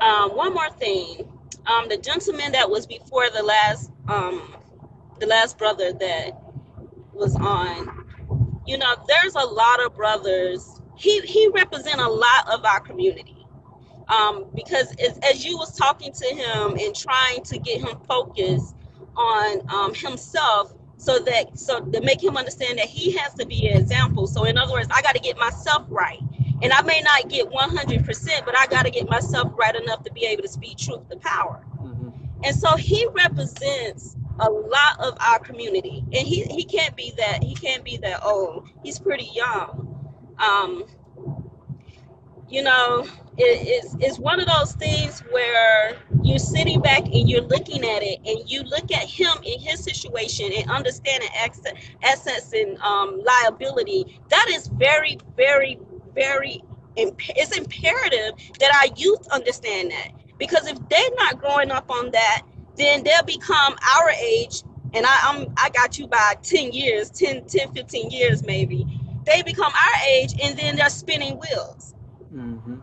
[0.00, 1.28] Um, one more thing.
[1.66, 4.54] Um, the gentleman that was before the last um
[5.18, 6.32] the last brother that
[7.12, 8.06] was on,
[8.66, 10.80] you know, there's a lot of brothers.
[10.96, 13.36] He he represent a lot of our community.
[14.08, 18.76] Um, because as, as you was talking to him and trying to get him focused
[19.16, 23.68] on um, himself so that so to make him understand that he has to be
[23.68, 26.20] an example so in other words i got to get myself right
[26.62, 30.12] and i may not get 100% but i got to get myself right enough to
[30.12, 31.64] be able to speak truth to power.
[31.82, 32.12] Mhm.
[32.44, 36.04] and so he represents a lot of our community.
[36.06, 38.68] And he, he can't be that he can't be that old.
[38.82, 39.88] He's pretty young.
[40.38, 40.84] Um
[42.48, 43.06] you know
[43.38, 48.02] it, it's, it's one of those things where you're sitting back and you're looking at
[48.02, 51.28] it and you look at him in his situation and understanding
[52.02, 54.20] assets and um, liability.
[54.30, 55.78] That is very very
[56.16, 56.62] very
[56.98, 60.12] it's imperative that our youth understand that.
[60.38, 62.42] Because if they're not growing up on that
[62.76, 64.62] then they'll become our age
[64.94, 68.86] and I, I'm I got you by 10 years 10 10 15 years maybe.
[69.26, 71.94] They become our age and then they're spinning wheels.
[72.34, 72.82] Mhm.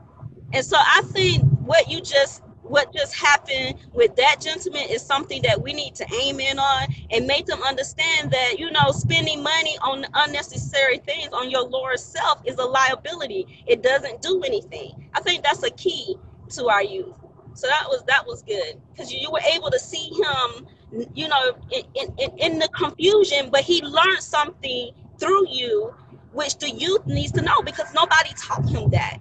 [0.54, 5.42] and so I think what you just what just happened with that gentleman is something
[5.44, 9.44] that we need to aim in on and make them understand that you know spending
[9.44, 13.64] money on unnecessary things on your lower self is a liability.
[13.68, 15.10] It doesn't do anything.
[15.14, 16.16] I think that's a key
[16.52, 17.16] to our youth.
[17.56, 20.68] So that was that was good because you, you were able to see him,
[21.14, 25.94] you know, in, in, in the confusion, but he learned something through you,
[26.34, 29.20] which the youth needs to know because nobody taught him that.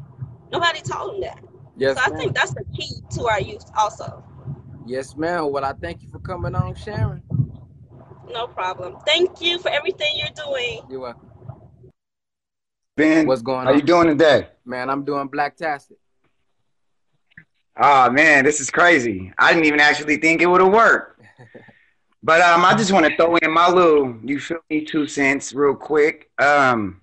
[0.52, 1.40] Nobody taught him that.
[1.82, 4.22] Yes, so I think that's the key to our youth also.
[4.86, 5.50] Yes, ma'am.
[5.50, 7.24] Well, I thank you for coming on, Sharon.
[8.30, 8.98] No problem.
[9.04, 10.82] Thank you for everything you're doing.
[10.88, 11.28] You're welcome.
[12.96, 13.66] Ben, What's going on?
[13.66, 14.46] how you doing today?
[14.64, 15.96] Man, I'm doing blacktastic.
[17.76, 19.32] Oh man, this is crazy.
[19.36, 21.20] I didn't even actually think it would have worked.
[22.24, 25.52] But um, I just want to throw in my little, you feel me, two cents
[25.52, 26.30] real quick.
[26.38, 27.00] Um,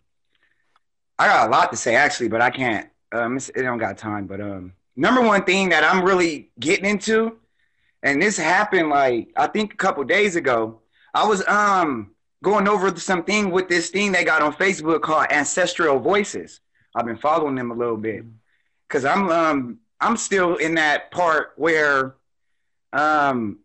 [1.18, 2.89] I got a lot to say actually, but I can't.
[3.12, 4.28] Um, it don't got time.
[4.28, 7.38] But um, number one thing that I'm really getting into,
[8.04, 10.82] and this happened like I think a couple days ago.
[11.14, 12.12] I was um
[12.44, 16.62] going over something with this thing they got on Facebook called Ancestral Voices.
[16.96, 18.26] I've been following them a little bit
[18.88, 22.16] because I'm um I'm still in that part where
[22.94, 23.60] um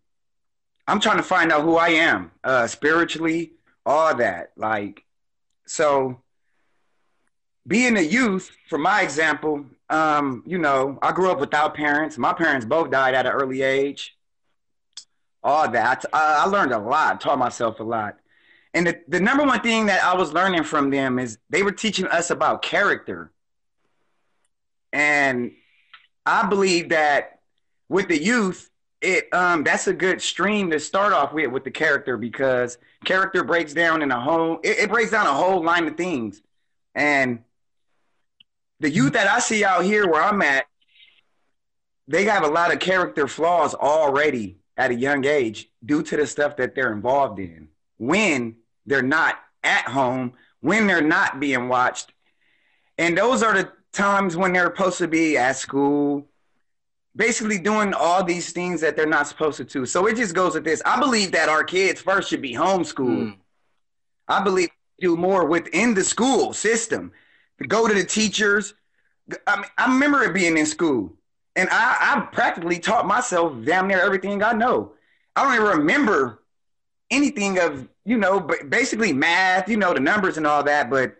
[0.86, 3.52] I'm trying to find out who I am uh spiritually,
[3.86, 4.52] all that.
[4.56, 5.04] Like
[5.66, 6.20] so
[7.66, 12.18] being a youth, for my example, um, you know, I grew up without parents.
[12.18, 14.16] My parents both died at an early age.
[15.42, 16.04] All that.
[16.12, 18.18] I, I learned a lot, taught myself a lot.
[18.72, 21.72] And the, the number one thing that I was learning from them is they were
[21.72, 23.30] teaching us about character.
[24.92, 25.52] And
[26.26, 27.40] I believe that
[27.88, 31.70] with the youth, it um that's a good stream to start off with with the
[31.70, 35.86] character because character breaks down in a whole it, it breaks down a whole line
[35.86, 36.40] of things.
[36.94, 37.40] And
[38.80, 40.66] the youth that I see out here where I'm at,
[42.06, 46.26] they have a lot of character flaws already at a young age due to the
[46.26, 47.68] stuff that they're involved in.
[47.98, 48.56] When
[48.86, 52.12] they're not at home, when they're not being watched.
[52.98, 56.26] And those are the times when they're supposed to be at school,
[57.16, 59.86] basically doing all these things that they're not supposed to do.
[59.86, 60.82] So it just goes with this.
[60.84, 63.34] I believe that our kids first should be homeschooled.
[63.34, 63.36] Mm.
[64.28, 64.68] I believe
[65.00, 67.12] do more within the school system.
[67.68, 68.74] Go to the teachers.
[69.46, 71.12] I mean, I remember it being in school.
[71.56, 74.92] And I, I practically taught myself damn near everything I know.
[75.36, 76.42] I don't even remember
[77.10, 81.16] anything of, you know, basically math, you know, the numbers and all that, but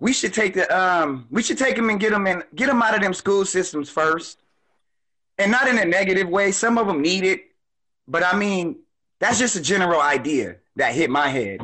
[0.00, 2.82] we should take the um we should take them and get them in get them
[2.82, 4.42] out of them school systems first
[5.38, 7.42] and not in a negative way some of them need it
[8.06, 8.76] but i mean
[9.18, 11.60] that's just a general idea that hit my head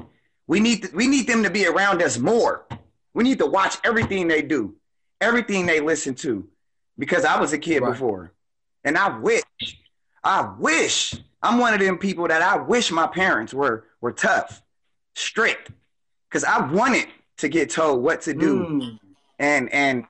[0.47, 2.67] we need to, we need them to be around us more
[3.15, 4.75] we need to watch everything they do
[5.21, 6.47] everything they listen to
[6.99, 7.93] because i was a kid right.
[7.93, 8.33] before
[8.85, 9.43] and i wish
[10.23, 14.63] i wish i'm one of them people that i wish my parents were were tough
[15.15, 15.71] strict
[16.29, 18.99] because i wanted to get told what to do mm.
[19.39, 20.05] and and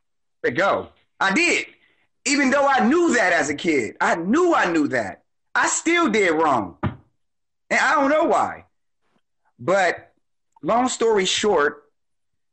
[0.45, 0.89] to go.
[1.21, 1.67] I did.
[2.27, 3.97] Even though I knew that as a kid.
[4.01, 5.23] I knew I knew that.
[5.55, 6.79] I still did wrong.
[6.83, 8.65] And I don't know why.
[9.59, 10.13] But
[10.63, 11.84] long story short,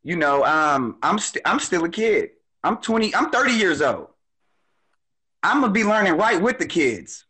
[0.02, 2.30] you know, um, I'm st- I'm still a kid.
[2.64, 4.08] I'm 20, I'm 30 years old.
[5.42, 7.24] I'm gonna be learning right with the kids.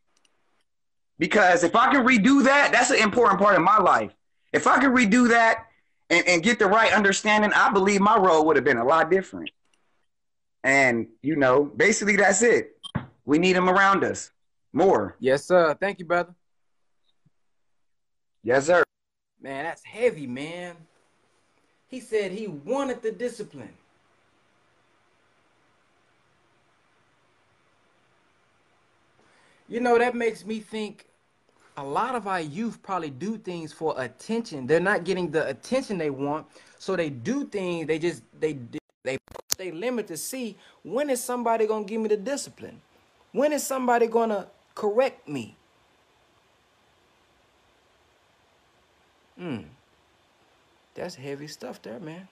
[1.19, 4.13] Because if I can redo that, that's an important part of my life.
[4.53, 5.67] If I can redo that
[6.11, 9.11] and, and get the right understanding, I believe my role would have been a lot
[9.11, 9.51] different.
[10.65, 12.77] And you know, basically that's it.
[13.25, 14.31] We need them around us
[14.73, 15.17] more.
[15.21, 15.75] Yes, sir.
[15.79, 16.35] Thank you, brother.
[18.43, 18.83] Yes, sir.
[19.41, 20.77] Man, that's heavy, man.
[21.93, 23.75] He said he wanted the discipline.
[29.69, 31.05] You know, that makes me think
[31.77, 34.67] a lot of our youth probably do things for attention.
[34.67, 36.47] They're not getting the attention they want,
[36.79, 37.87] so they do things.
[37.87, 38.59] They just they
[39.05, 39.19] they
[39.59, 42.81] they limit to see when is somebody gonna give me the discipline?
[43.33, 45.57] When is somebody gonna correct me?
[49.37, 49.59] Hmm.
[50.95, 52.29] That's heavy stuff there, man.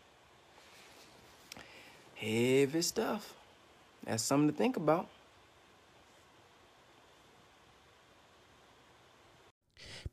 [2.15, 3.35] Heavy stuff.
[4.05, 5.09] That's something to think about.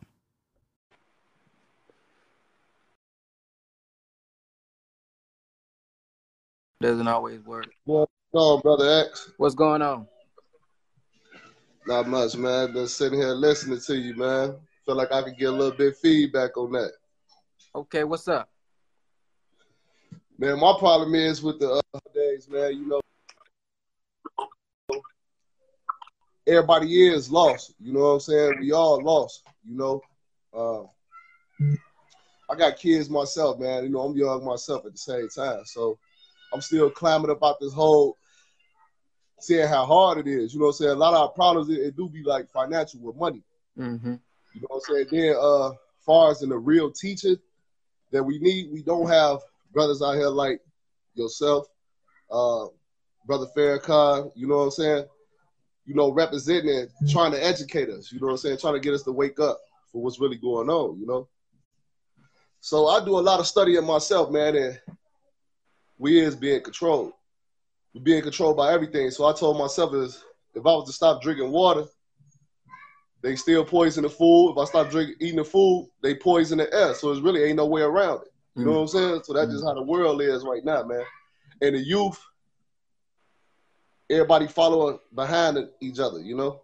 [6.80, 7.66] Doesn't always work.
[7.86, 9.32] What's going on, brother X?
[9.38, 10.08] What's going on?
[11.88, 12.74] Not much, man.
[12.74, 14.56] Been sitting here listening to you, man.
[14.86, 16.92] Feel like I could get a little bit feedback on that.
[17.78, 18.50] Okay, what's up?
[20.40, 22.72] Man, my problem is with the uh, days, man.
[22.76, 23.02] You know,
[26.48, 27.76] everybody is lost.
[27.80, 28.54] You know what I'm saying?
[28.62, 29.44] We all lost.
[29.64, 30.02] You know,
[30.56, 30.86] uh,
[32.50, 33.84] I got kids myself, man.
[33.84, 36.00] You know, I'm young myself at the same time, so
[36.52, 38.18] I'm still climbing up out this hole,
[39.40, 40.52] seeing how hard it is.
[40.52, 40.92] You know what I'm saying?
[40.94, 43.44] A lot of our problems it, it do be like financial with money.
[43.78, 44.16] Mm-hmm.
[44.56, 45.08] You know what I'm saying?
[45.12, 45.74] Then, uh,
[46.04, 47.36] far as in the real teacher
[48.12, 49.40] that we need, we don't have
[49.74, 50.62] brothers out here like
[51.16, 51.68] yourself,
[52.32, 52.66] uh,
[53.26, 54.32] brother Farrakhan.
[54.36, 55.06] You know what I'm saying?
[55.86, 58.12] You know, representing and trying to educate us.
[58.12, 58.58] You know what I'm saying?
[58.58, 59.60] Trying to get us to wake up
[59.92, 61.00] for what's really going on.
[61.00, 61.28] You know.
[62.60, 64.80] So I do a lot of studying myself, man, and
[65.98, 67.14] we is being controlled.
[67.94, 69.10] We're being controlled by everything.
[69.12, 71.86] So I told myself is if I was to stop drinking water,
[73.22, 74.52] they still poison the food.
[74.52, 76.94] If I stop drinking eating the food, they poison the air.
[76.94, 78.34] So it's really ain't no way around it.
[78.56, 78.76] You know mm.
[78.76, 79.22] what I'm saying?
[79.24, 79.52] So that's mm.
[79.52, 81.04] just how the world is right now, man.
[81.62, 82.20] And the youth,
[84.10, 86.62] everybody following behind each other, you know?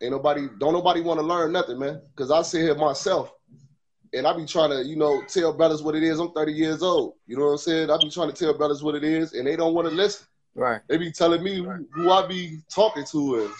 [0.00, 2.00] Ain't nobody, don't nobody want to learn nothing, man.
[2.14, 3.32] Cause I sit here myself
[4.12, 6.18] and I be trying to, you know, tell brothers what it is.
[6.18, 7.14] I'm 30 years old.
[7.26, 7.90] You know what I'm saying?
[7.90, 10.26] I be trying to tell brothers what it is, and they don't want to listen.
[10.54, 10.80] Right.
[10.88, 13.50] They be telling me who, who I be talking to, and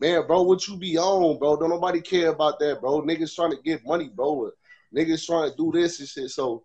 [0.00, 1.56] man, bro, what you be on, bro?
[1.56, 3.02] Don't nobody care about that, bro.
[3.02, 4.50] Niggas trying to get money, bro.
[4.94, 6.30] Niggas trying to do this and shit.
[6.30, 6.64] So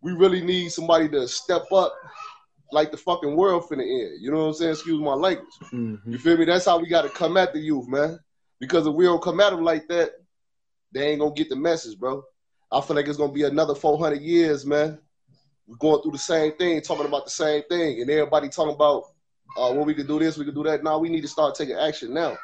[0.00, 1.94] we really need somebody to step up
[2.70, 4.20] like the fucking world finna end.
[4.20, 4.72] You know what I'm saying?
[4.72, 5.46] Excuse my language.
[5.72, 6.12] Mm-hmm.
[6.12, 6.44] You feel me?
[6.44, 8.18] That's how we got to come at the youth, man.
[8.60, 10.12] Because if we don't come at them like that,
[10.92, 12.22] they ain't gonna get the message, bro.
[12.70, 14.98] I feel like it's gonna be another 400 years, man.
[15.66, 19.04] We're going through the same thing, talking about the same thing, and everybody talking about,
[19.56, 20.84] uh, well, we could do this, we could do that.
[20.84, 22.36] Now we need to start taking action now.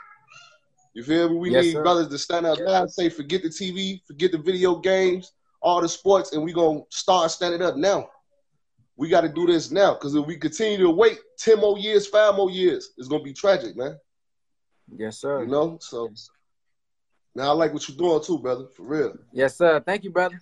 [0.92, 1.36] You feel me?
[1.36, 1.82] We Yes, need sir.
[1.82, 5.32] brothers to stand up now and say, forget the TV, forget the video games,
[5.62, 8.08] all the sports, and we gonna start standing up now.
[8.96, 12.06] We got to do this now, because if we continue to wait 10 more years,
[12.06, 13.96] five more years, it's gonna be tragic, man.
[14.96, 15.42] Yes, sir.
[15.42, 16.12] You know, so
[17.34, 19.80] now I like what you're doing too, brother, for real, Yes, sir.
[19.80, 20.40] Thank you, brother.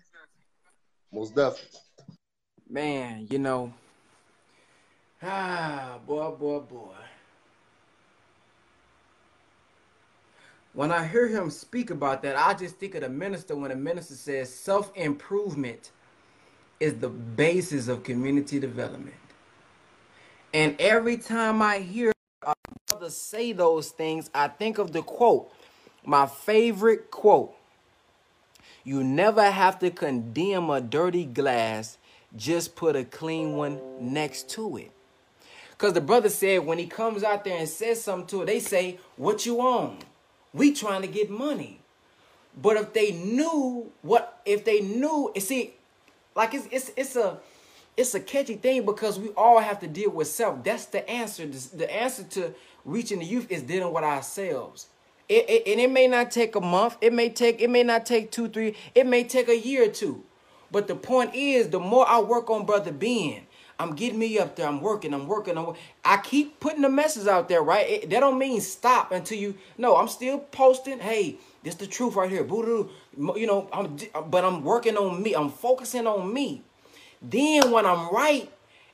[1.13, 1.79] most definitely.
[2.69, 3.73] Man, you know.
[5.21, 6.95] Ah, boy, boy, boy.
[10.75, 13.77] When I hear him speak about that, I just think of the minister when the
[13.77, 15.91] minister says self improvement
[16.81, 19.17] is the basis of community development.
[20.55, 22.13] And every time I hear
[22.43, 22.55] a
[22.87, 25.53] brother say those things, I think of the quote,
[26.05, 27.55] my favorite quote.
[28.85, 31.99] You never have to condemn a dirty glass,
[32.37, 34.93] just put a clean one next to it.
[35.71, 38.61] Because the brother said when he comes out there and says something to it, they
[38.61, 39.99] say, What you on?
[40.53, 41.81] We trying to get money.
[42.61, 45.75] But if they knew what, if they knew, see,
[46.35, 47.39] like it's it's it's a
[47.97, 50.65] it's a catchy thing because we all have to deal with self.
[50.65, 51.47] That's the answer.
[51.47, 54.87] The answer to reaching the youth is dealing with ourselves.
[55.29, 56.97] It, it, and it may not take a month.
[57.01, 57.61] It may take.
[57.61, 58.75] It may not take two, three.
[58.95, 60.25] It may take a year or two.
[60.71, 63.43] But the point is, the more I work on brother Ben,
[63.79, 64.67] I'm getting me up there.
[64.67, 65.15] I'm working.
[65.15, 65.57] I'm working.
[65.57, 65.75] I'm,
[66.05, 67.89] I keep putting the message out there, right?
[67.89, 69.55] It, that don't mean stop until you.
[69.77, 70.99] No, I'm still posting.
[70.99, 72.43] Hey, this the truth right here.
[72.43, 72.91] Boo-doo.
[73.39, 73.97] You know, I'm.
[74.15, 75.35] Uh, but I'm working on me.
[75.35, 76.63] I'm focusing on me.
[77.23, 78.51] Then when I'm right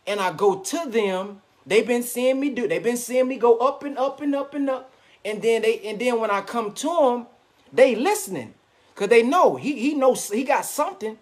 [0.07, 2.69] and I go to them, they've been seeing me do.
[2.69, 4.93] They've been seeing me go up and up and up and up.
[5.25, 7.27] And then they and then when I come to them,
[7.73, 8.55] they listening.
[8.95, 11.19] Cause they know he he knows he got something.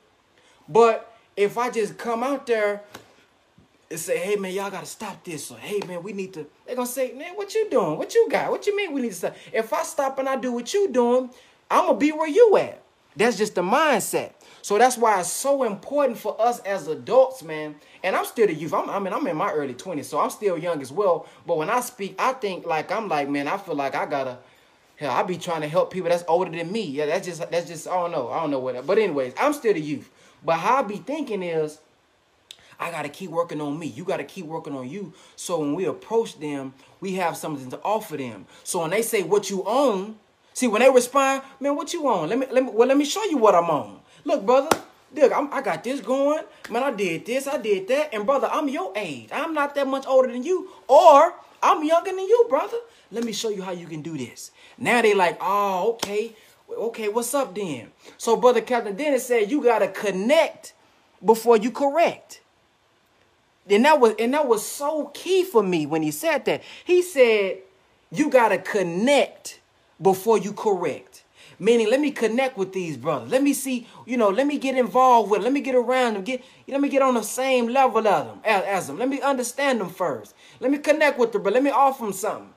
[0.68, 2.82] But if I just come out there
[3.92, 6.76] and say, hey man, y'all gotta stop this, or hey man, we need to, they're
[6.76, 7.98] gonna say, man, what you doing?
[7.98, 8.50] What you got?
[8.50, 9.36] What you mean we need to stop?
[9.52, 11.30] If I stop and I do what you doing,
[11.70, 12.82] I'm gonna be where you at.
[13.14, 14.32] That's just the mindset.
[14.62, 17.74] So that's why it's so important for us as adults, man.
[18.02, 18.72] And I'm still the youth.
[18.72, 21.26] I'm, I mean, I'm in my early 20s, so I'm still young as well.
[21.46, 24.38] But when I speak, I think like I'm like, man, I feel like I gotta
[25.02, 26.82] Hell, I be trying to help people that's older than me.
[26.82, 28.28] Yeah, that's just that's just I don't know.
[28.28, 28.86] I don't know what.
[28.86, 30.08] But anyways, I'm still the youth.
[30.44, 31.80] But how I be thinking is,
[32.82, 33.86] I gotta keep working on me.
[33.86, 35.12] You gotta keep working on you.
[35.36, 38.46] So when we approach them, we have something to offer them.
[38.64, 40.16] So when they say what you own,
[40.52, 42.28] see when they respond, man, what you on?
[42.28, 44.00] Let me let me well let me show you what I'm on.
[44.24, 44.76] Look, brother.
[45.14, 46.42] Look, I'm, I got this going.
[46.70, 48.14] Man, I did this, I did that.
[48.14, 49.28] And brother, I'm your age.
[49.30, 50.70] I'm not that much older than you.
[50.88, 52.78] Or I'm younger than you, brother.
[53.10, 54.50] Let me show you how you can do this.
[54.78, 56.34] Now they like, oh, okay.
[56.68, 57.92] Okay, what's up then?
[58.16, 60.72] So brother Captain Dennis said you gotta connect
[61.22, 62.41] before you correct.
[63.72, 66.62] And that was and that was so key for me when he said that.
[66.84, 67.58] He said,
[68.10, 69.60] you gotta connect
[70.00, 71.24] before you correct.
[71.58, 73.30] Meaning, let me connect with these brothers.
[73.30, 75.44] Let me see, you know, let me get involved with them.
[75.44, 76.24] Let me get around them.
[76.24, 78.98] Get, let me get on the same level of them as, as them.
[78.98, 80.34] Let me understand them first.
[80.58, 82.52] Let me connect with them, but let me offer them something.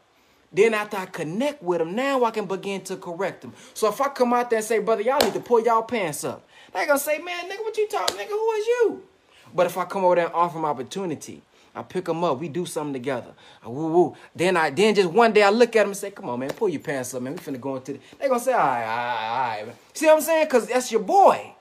[0.52, 3.54] Then after I connect with them, now I can begin to correct them.
[3.74, 6.24] So if I come out there and say, brother, y'all need to pull y'all pants
[6.24, 6.48] up.
[6.74, 8.30] They gonna say, man, nigga, what you talking, nigga?
[8.30, 9.04] Who is you?
[9.56, 11.42] But if I come over there and offer them opportunity,
[11.74, 13.34] I pick them up, we do something together.
[13.64, 14.16] I woo woo.
[14.36, 16.50] Then I then just one day I look at them and say, come on, man,
[16.52, 17.34] pull your pants up, man.
[17.34, 18.00] We finna go into the.
[18.20, 19.76] They gonna say, all right, all right, all right.
[19.94, 20.48] See what I'm saying?
[20.48, 21.54] Cause that's your boy.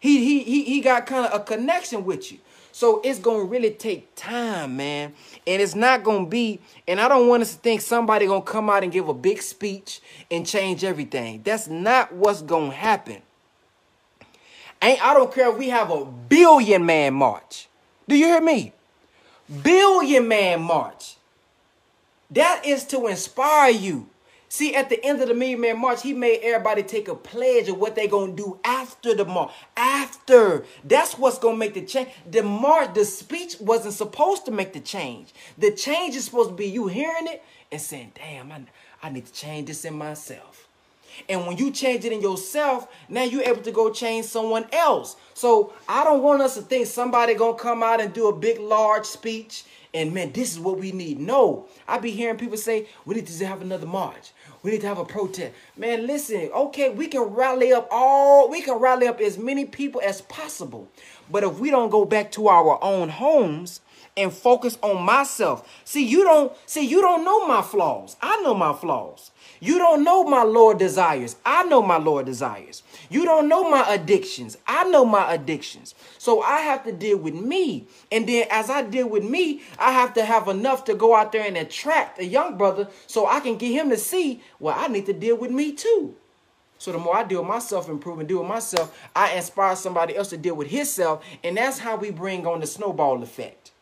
[0.00, 2.38] He he he he got kind of a connection with you.
[2.72, 5.14] So it's gonna really take time, man.
[5.46, 8.70] And it's not gonna be, and I don't want us to think somebody gonna come
[8.70, 10.00] out and give a big speech
[10.30, 11.42] and change everything.
[11.42, 13.22] That's not what's gonna happen.
[14.82, 17.68] Ain't I don't care if we have a billion man march.
[18.08, 18.72] Do you hear me?
[19.62, 21.16] Billion man march.
[22.30, 24.08] That is to inspire you.
[24.50, 27.68] See, at the end of the Million Man March, he made everybody take a pledge
[27.68, 29.52] of what they gonna do after the march.
[29.76, 30.64] After.
[30.84, 32.08] That's what's gonna make the change.
[32.30, 35.34] The march, the speech wasn't supposed to make the change.
[35.58, 38.62] The change is supposed to be you hearing it and saying, damn, I,
[39.02, 40.67] I need to change this in myself.
[41.28, 45.16] And when you change it in yourself, now you're able to go change someone else.
[45.34, 48.58] So I don't want us to think somebody gonna come out and do a big,
[48.58, 49.64] large speech
[49.94, 51.18] and man, this is what we need.
[51.18, 54.32] No, I be hearing people say we need to have another march.
[54.62, 55.54] We need to have a protest.
[55.76, 60.00] Man, listen, okay, we can rally up all, we can rally up as many people
[60.04, 60.88] as possible.
[61.30, 63.80] But if we don't go back to our own homes
[64.16, 68.16] and focus on myself, see, you don't, see, you don't know my flaws.
[68.20, 69.30] I know my flaws.
[69.60, 71.36] You don't know my Lord desires.
[71.44, 72.82] I know my Lord desires.
[73.10, 74.58] You don't know my addictions.
[74.66, 75.94] I know my addictions.
[76.18, 77.86] So I have to deal with me.
[78.12, 81.32] And then as I deal with me, I have to have enough to go out
[81.32, 84.88] there and attract a young brother so I can get him to see, well, I
[84.88, 86.14] need to deal with me too.
[86.78, 90.16] So the more I deal with myself, improve and deal with myself, I inspire somebody
[90.16, 91.24] else to deal with himself.
[91.42, 93.72] And that's how we bring on the snowball effect.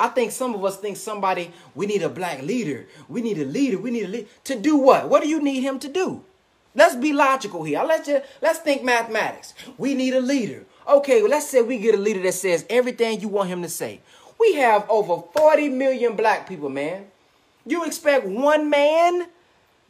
[0.00, 2.86] I think some of us think somebody, we need a black leader.
[3.08, 3.78] We need a leader.
[3.78, 4.28] We need a leader.
[4.44, 5.08] To do what?
[5.08, 6.22] What do you need him to do?
[6.74, 7.80] Let's be logical here.
[7.80, 9.54] I'll let you, let's think mathematics.
[9.76, 10.64] We need a leader.
[10.86, 13.68] Okay, well, let's say we get a leader that says everything you want him to
[13.68, 14.00] say.
[14.38, 17.06] We have over 40 million black people, man.
[17.66, 19.26] You expect one man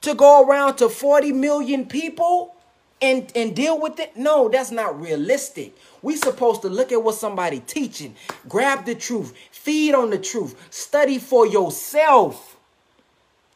[0.01, 2.57] to go around to 40 million people
[3.01, 4.17] and, and deal with it?
[4.17, 5.77] No, that's not realistic.
[6.03, 8.17] We supposed to look at what somebody teaching,
[8.49, 12.57] grab the truth, feed on the truth, study for yourself.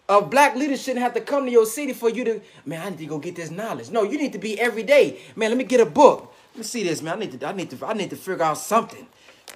[0.09, 2.91] A black leader shouldn't have to come to your city for you to, man, I
[2.91, 3.91] need to go get this knowledge.
[3.91, 5.21] No, you need to be every day.
[5.37, 6.35] Man, let me get a book.
[6.53, 7.15] Let me see this, man.
[7.15, 9.07] I need to, I need to, I need to figure out something.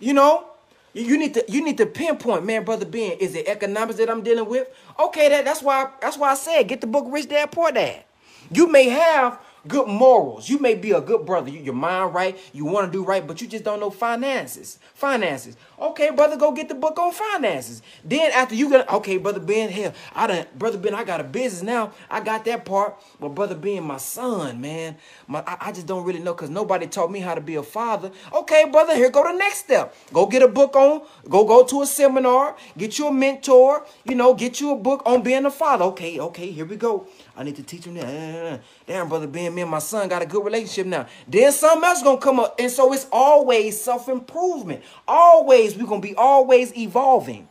[0.01, 0.47] You know?
[0.94, 3.18] You need to you need to pinpoint, man, brother Ben.
[3.18, 4.66] Is it economics that I'm dealing with?
[4.99, 8.03] Okay, that, that's why that's why I said get the book Rich Dad Poor Dad.
[8.51, 9.38] You may have
[9.68, 10.49] good morals.
[10.49, 11.51] You may be a good brother.
[11.51, 12.38] You, your mind right.
[12.53, 14.78] You want to do right, but you just don't know finances.
[14.94, 15.57] Finances.
[15.78, 17.82] Okay, brother, go get the book on finances.
[18.04, 21.24] Then after you get, okay, brother Ben, hell, I done, brother Ben, I got a
[21.24, 21.92] business now.
[22.10, 22.96] I got that part.
[23.20, 24.96] But brother Ben, my son, man,
[25.26, 27.62] my, I, I just don't really know because nobody taught me how to be a
[27.62, 28.10] father.
[28.32, 29.94] Okay, brother, here go the next step.
[30.12, 34.14] Go get a book on, go go to a seminar, get you a mentor, you
[34.14, 35.84] know, get you a book on being a father.
[35.86, 37.06] Okay, okay, here we go.
[37.36, 38.62] I need to teach him that.
[38.86, 41.06] Damn, brother Ben, me and my son got a good relationship now.
[41.28, 42.58] Then something else gonna come up.
[42.58, 44.82] And so it's always self-improvement.
[45.06, 47.48] Always, we're gonna be always evolving.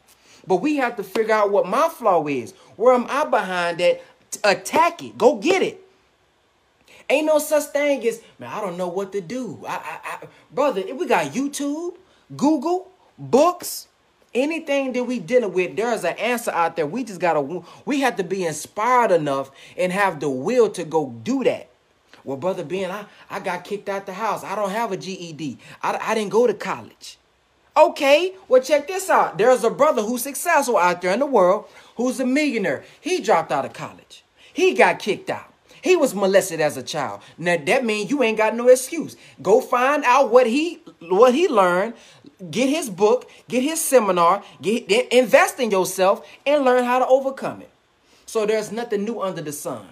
[0.48, 2.54] But we have to figure out what my flaw is.
[2.76, 4.04] Where am I behind that?
[4.44, 5.18] Attack it.
[5.18, 5.82] Go get it.
[7.10, 9.64] Ain't no such thing as, man, I don't know what to do.
[9.68, 11.96] I, I, I, brother, if we got YouTube,
[12.36, 13.88] Google, books,
[14.34, 16.88] anything that we dealing with, there's an answer out there.
[16.88, 21.14] We just gotta, we have to be inspired enough and have the will to go
[21.24, 21.70] do that.
[22.24, 24.44] Well, brother Ben, I, I got kicked out the house.
[24.44, 25.60] I don't have a GED.
[25.84, 27.20] I, I didn't go to college.
[27.78, 29.38] Okay, well, check this out.
[29.38, 31.66] There's a brother who's successful out there in the world
[31.98, 32.84] who's a millionaire.
[33.02, 34.24] He dropped out of college.
[34.54, 35.52] He got kicked out.
[35.82, 37.22] He was molested as a child.
[37.38, 39.16] Now that means you ain't got no excuse.
[39.42, 41.94] Go find out what he what he learned.
[42.50, 47.62] Get his book, get his seminar, get invest in yourself and learn how to overcome
[47.62, 47.70] it.
[48.26, 49.86] So there's nothing new under the sun.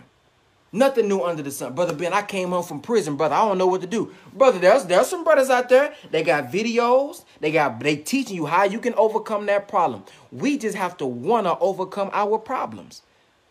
[0.75, 1.75] Nothing new under the sun.
[1.75, 3.35] Brother Ben, I came home from prison, brother.
[3.35, 4.11] I don't know what to do.
[4.33, 5.93] Brother, there's there's some brothers out there.
[6.09, 7.25] They got videos.
[7.39, 10.03] They got they teaching you how you can overcome that problem.
[10.31, 13.03] We just have to want to overcome our problems.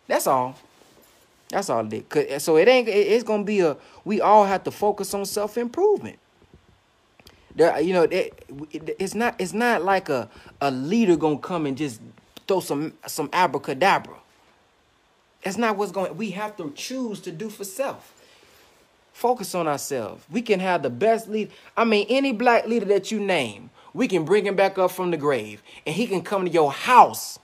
[0.08, 0.56] That's all.
[1.50, 2.42] That's all it is.
[2.42, 2.88] So it ain't.
[2.88, 3.76] It's gonna be a.
[4.04, 6.18] We all have to focus on self improvement.
[7.54, 8.46] There, you know, it,
[8.98, 9.36] it's not.
[9.38, 10.28] It's not like a
[10.60, 12.00] a leader gonna come and just
[12.48, 14.16] throw some some abracadabra.
[15.42, 16.16] That's not what's going.
[16.16, 18.14] We have to choose to do for self.
[19.12, 20.24] Focus on ourselves.
[20.30, 21.50] We can have the best lead.
[21.76, 25.10] I mean, any black leader that you name, we can bring him back up from
[25.10, 27.38] the grave, and he can come to your house.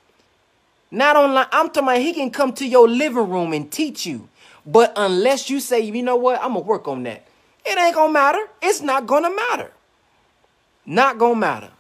[0.91, 1.47] Not online.
[1.53, 4.29] I'm talking about he can come to your living room and teach you.
[4.65, 7.27] But unless you say, you know what, I'm gonna work on that,
[7.65, 8.41] it ain't gonna matter.
[8.63, 9.73] It's not gonna matter.
[10.87, 11.71] Not gonna matter.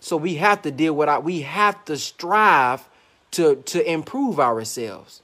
[0.00, 1.20] So we have to deal with our.
[1.20, 2.88] We have to strive
[3.32, 5.22] to to improve ourselves.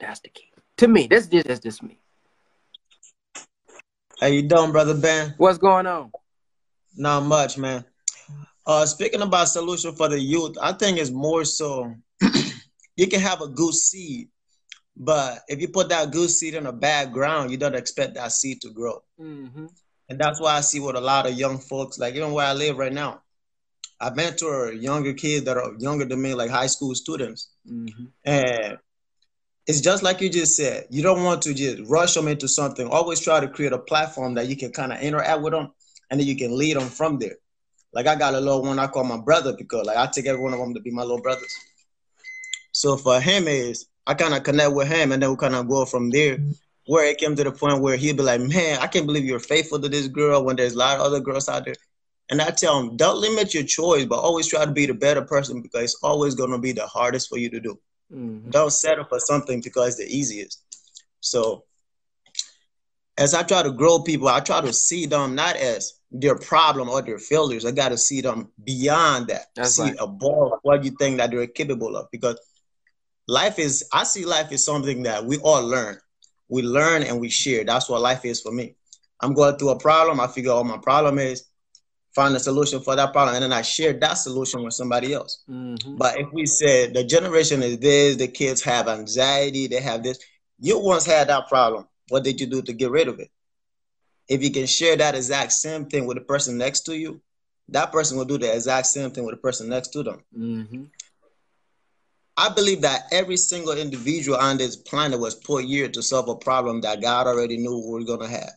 [0.00, 0.50] That's the key.
[0.78, 1.98] To me, that's just that's just me.
[4.20, 5.34] How you doing, brother Ben?
[5.38, 6.10] What's going on?
[6.96, 7.84] Not much, man.
[8.66, 11.94] Uh, speaking about solution for the youth, I think it's more so
[12.96, 14.28] you can have a good seed,
[14.96, 18.32] but if you put that good seed in a bad ground, you don't expect that
[18.32, 19.02] seed to grow.
[19.20, 19.66] Mm-hmm.
[20.08, 22.52] And that's why I see what a lot of young folks, like even where I
[22.52, 23.22] live right now,
[24.00, 27.50] I mentor younger kids that are younger than me, like high school students.
[27.70, 28.04] Mm-hmm.
[28.24, 28.78] And
[29.68, 30.86] it's just like you just said.
[30.88, 32.88] You don't want to just rush them into something.
[32.88, 35.68] Always try to create a platform that you can kind of interact with them,
[36.10, 37.36] and then you can lead them from there.
[37.92, 40.40] Like I got a little one I call my brother because like I take every
[40.40, 41.54] one of them to be my little brothers.
[42.72, 45.68] So for him is I kind of connect with him, and then we kind of
[45.68, 46.38] go from there.
[46.86, 49.38] Where it came to the point where he'd be like, "Man, I can't believe you're
[49.38, 51.74] faithful to this girl when there's a lot of other girls out there."
[52.30, 55.22] And I tell him, don't limit your choice, but always try to be the better
[55.22, 57.78] person because it's always going to be the hardest for you to do.
[58.12, 58.50] Mm-hmm.
[58.50, 60.62] Don't settle for something because it's the easiest.
[61.20, 61.64] So
[63.18, 66.88] as I try to grow people, I try to see them not as their problem
[66.88, 67.66] or their failures.
[67.66, 69.46] I got to see them beyond that.
[69.54, 69.96] That's see right.
[69.98, 72.06] above what you think that they're capable of.
[72.10, 72.40] Because
[73.26, 75.98] life is, I see life is something that we all learn.
[76.48, 77.64] We learn and we share.
[77.64, 78.76] That's what life is for me.
[79.20, 80.20] I'm going through a problem.
[80.20, 81.44] I figure out what my problem is,
[82.14, 85.44] find a solution for that problem, and then I share that solution with somebody else.
[85.48, 85.96] Mm-hmm.
[85.96, 90.18] But if we said the generation is this, the kids have anxiety, they have this,
[90.58, 91.86] you once had that problem.
[92.08, 93.30] What did you do to get rid of it?
[94.28, 97.20] If you can share that exact same thing with the person next to you,
[97.68, 100.24] that person will do the exact same thing with the person next to them.
[100.36, 100.84] Mm-hmm.
[102.36, 106.36] I believe that every single individual on this planet was put here to solve a
[106.36, 108.52] problem that God already knew we were gonna have.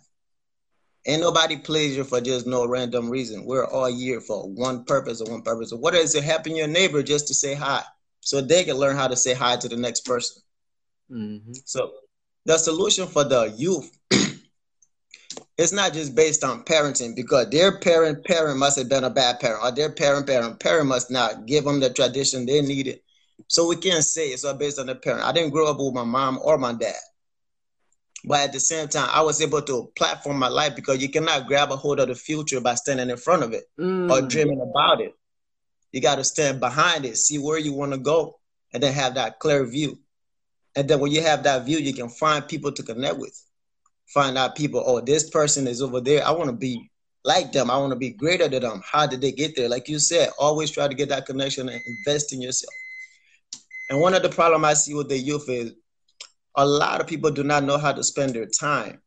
[1.07, 3.45] Ain't nobody plays you for just no random reason.
[3.45, 5.73] We're all here for one purpose or one purpose.
[5.73, 7.83] What is it helping your neighbor just to say hi?
[8.19, 10.43] So they can learn how to say hi to the next person.
[11.11, 11.53] Mm-hmm.
[11.65, 11.91] So
[12.45, 13.91] the solution for the youth
[15.57, 19.39] it's not just based on parenting because their parent parent must have been a bad
[19.39, 22.99] parent or their parent parent parent must not give them the tradition they needed.
[23.47, 25.25] So we can't say it's all based on the parent.
[25.25, 26.95] I didn't grow up with my mom or my dad.
[28.24, 31.47] But at the same time, I was able to platform my life because you cannot
[31.47, 34.30] grab a hold of the future by standing in front of it or Mm.
[34.30, 35.15] dreaming about it.
[35.91, 38.39] You got to stand behind it, see where you want to go,
[38.74, 39.99] and then have that clear view.
[40.76, 43.38] And then when you have that view, you can find people to connect with.
[44.13, 46.26] Find out people, oh, this person is over there.
[46.26, 46.89] I want to be
[47.24, 47.69] like them.
[47.69, 48.82] I want to be greater than them.
[48.86, 49.67] How did they get there?
[49.69, 52.74] Like you said, always try to get that connection and invest in yourself.
[53.89, 55.74] And one of the problem I see with the youth is
[56.55, 59.01] a lot of people do not know how to spend their time.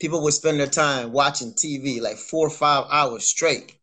[0.00, 3.74] People would spend their time watching TV like four or five hours straight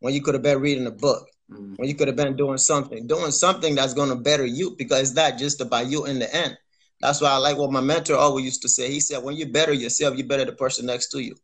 [0.00, 1.78] when you could have been reading a book, Mm.
[1.78, 5.00] when you could have been doing something, doing something that's going to better you because
[5.02, 6.56] it's not just about you in the end.
[7.00, 8.90] That's why I like what my mentor always used to say.
[8.90, 11.36] He said, when you better yourself, you better the person next to you.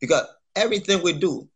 [0.00, 1.48] Because everything we do,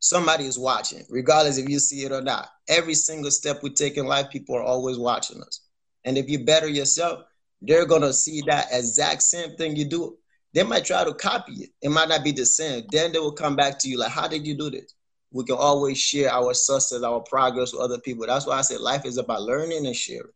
[0.00, 2.48] somebody is watching, regardless if you see it or not.
[2.68, 5.60] Every single step we take in life, people are always watching us.
[6.04, 7.24] And if you better yourself,
[7.62, 10.16] they're gonna see that exact same thing you do.
[10.52, 11.70] They might try to copy it.
[11.82, 12.84] It might not be the same.
[12.90, 14.94] Then they will come back to you like, how did you do this?
[15.32, 18.26] We can always share our success, our progress with other people.
[18.26, 20.32] That's why I said life is about learning and sharing.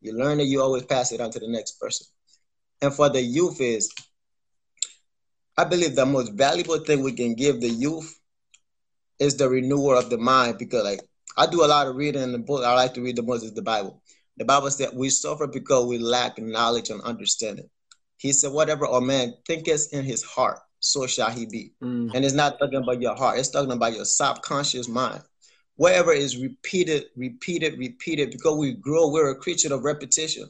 [0.00, 2.06] You learn it, you always pass it on to the next person.
[2.82, 3.92] And for the youth is,
[5.56, 8.18] I believe the most valuable thing we can give the youth
[9.20, 11.00] is the renewal of the mind because like
[11.36, 12.64] I do a lot of reading in the book.
[12.64, 14.02] I like to read the most is the Bible.
[14.36, 17.68] The Bible said we suffer because we lack knowledge and understanding.
[18.16, 21.72] He said, Whatever a man thinketh in his heart, so shall he be.
[21.82, 22.14] Mm.
[22.14, 25.22] And it's not talking about your heart, it's talking about your subconscious mind.
[25.76, 30.48] Whatever is repeated, repeated, repeated, because we grow, we're a creature of repetition.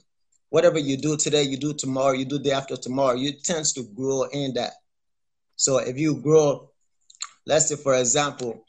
[0.50, 3.72] Whatever you do today, you do tomorrow, you do the day after tomorrow, you tends
[3.72, 4.72] to grow in that.
[5.56, 6.70] So if you grow,
[7.46, 8.64] let's say for example,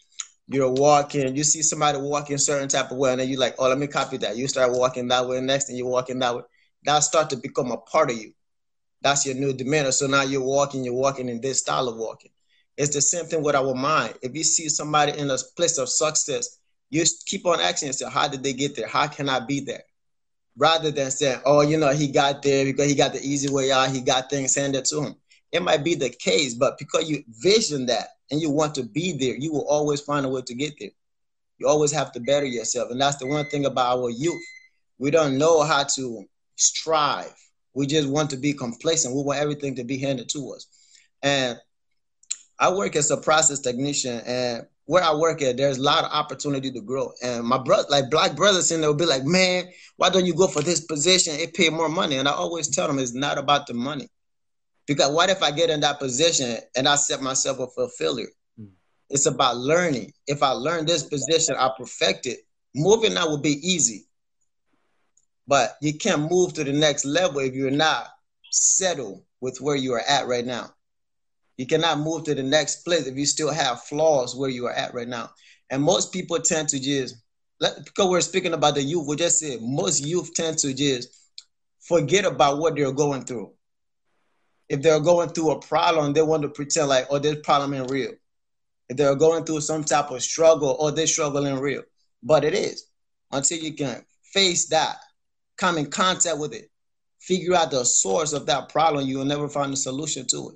[0.47, 3.67] you're walking, you see somebody walking certain type of way, and then you're like, oh,
[3.67, 4.37] let me copy that.
[4.37, 6.43] You start walking that way, next thing you're walking that way.
[6.83, 8.33] That start to become a part of you.
[9.01, 9.91] That's your new demeanor.
[9.91, 12.31] So now you're walking, you're walking in this style of walking.
[12.77, 14.15] It's the same thing with our mind.
[14.21, 18.27] If you see somebody in a place of success, You keep on asking yourself, how
[18.27, 18.87] did they get there?
[18.87, 19.83] How can I be there?
[20.57, 23.71] Rather than saying, oh, you know, he got there because he got the easy way
[23.71, 25.15] out, he got things handed to him.
[25.51, 29.13] It might be the case, but because you vision that and you want to be
[29.17, 30.91] there, you will always find a way to get there.
[31.57, 32.91] You always have to better yourself.
[32.91, 34.41] And that's the one thing about our youth.
[34.97, 37.33] We don't know how to strive.
[37.73, 39.15] We just want to be complacent.
[39.15, 40.67] We want everything to be handed to us.
[41.21, 41.57] And
[42.59, 46.11] I work as a process technician, and where I work at, there's a lot of
[46.11, 47.11] opportunity to grow.
[47.21, 49.67] And my brother, like black brothers in there, will be like, "Man,
[49.97, 51.35] why don't you go for this position?
[51.35, 54.07] It pay more money." And I always tell them it's not about the money,
[54.87, 58.29] because what if I get in that position and I set myself up for failure?
[58.59, 58.69] Mm.
[59.09, 60.11] It's about learning.
[60.27, 62.39] If I learn this position, I perfect it.
[62.75, 64.05] Moving out will be easy,
[65.47, 68.07] but you can't move to the next level if you're not
[68.51, 70.71] settled with where you are at right now.
[71.57, 74.73] You cannot move to the next place if you still have flaws where you are
[74.73, 75.31] at right now.
[75.69, 77.15] And most people tend to just,
[77.59, 81.09] because we're speaking about the youth, we just said most youth tend to just
[81.79, 83.53] forget about what they're going through.
[84.69, 87.91] If they're going through a problem, they want to pretend like, oh, this problem ain't
[87.91, 88.11] real.
[88.89, 91.83] If they're going through some type of struggle, or oh, this struggle ain't real.
[92.23, 92.87] But it is.
[93.31, 94.03] Until you can
[94.33, 94.97] face that,
[95.57, 96.69] come in contact with it,
[97.19, 100.55] figure out the source of that problem, you will never find a solution to it.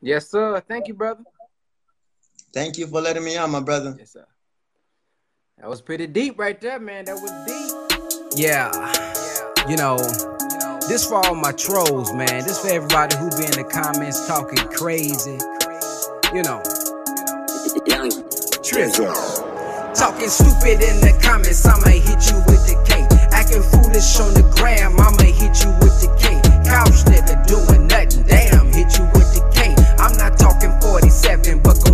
[0.00, 0.62] Yes, sir.
[0.66, 1.22] Thank you, brother.
[2.52, 3.94] Thank you for letting me on, my brother.
[3.98, 4.26] Yes, sir.
[5.58, 7.04] That was pretty deep right there, man.
[7.04, 8.38] That was deep.
[8.38, 8.70] Yeah.
[8.74, 9.68] Yeah.
[9.68, 9.98] You know,
[10.90, 12.42] this for all my trolls, man.
[12.42, 15.38] This for everybody who be in the comments talking crazy.
[16.34, 16.58] You know.
[17.86, 18.10] Young
[18.58, 19.14] Trizzle.
[19.94, 23.06] Talking stupid in the comments, I'ma hit you with the K.
[23.30, 26.42] Acting foolish on the gram, I'ma hit you with the K.
[26.66, 29.70] Couch nigga doing nothing, damn, hit you with the K.
[30.02, 31.89] I'm not talking 47, but gon'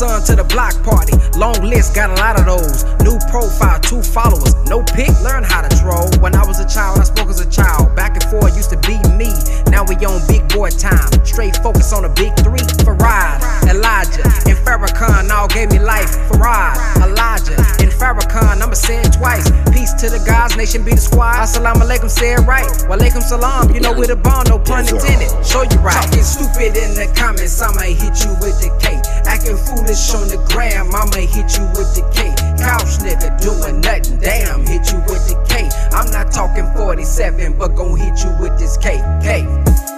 [0.00, 1.12] son, to the block party.
[1.36, 2.88] Long list, got a lot of those.
[3.04, 4.56] New profile, two followers.
[4.64, 6.08] No pick, learn how to troll.
[6.24, 7.94] When I was a child, I spoke as a child.
[7.94, 9.28] Back and forth used to be me.
[9.68, 11.12] Now we on big boy time.
[11.28, 12.64] Straight focus on the big three.
[12.80, 16.16] Fard, Elijah, and Farrakhan all gave me life.
[16.32, 19.50] Fard, Elijah, and Farrakhan, I'ma say it twice.
[19.72, 21.44] Peace to the guys, nation be the squad.
[21.44, 22.68] Assalamu alaikum, say it right.
[22.88, 25.28] Walaikum salam, you know we the bomb, no pun intended.
[25.44, 25.92] Show you right.
[25.92, 29.09] Talking stupid in the comments, I'ma hit you with the K.
[29.40, 32.28] Acting foolish on the gram, I'ma hit you with the K.
[32.60, 35.66] Couch nigga doing nothing, damn, hit you with the K.
[35.96, 38.98] I'm not talking 47, but gon' hit you with this K.
[39.22, 39.89] K.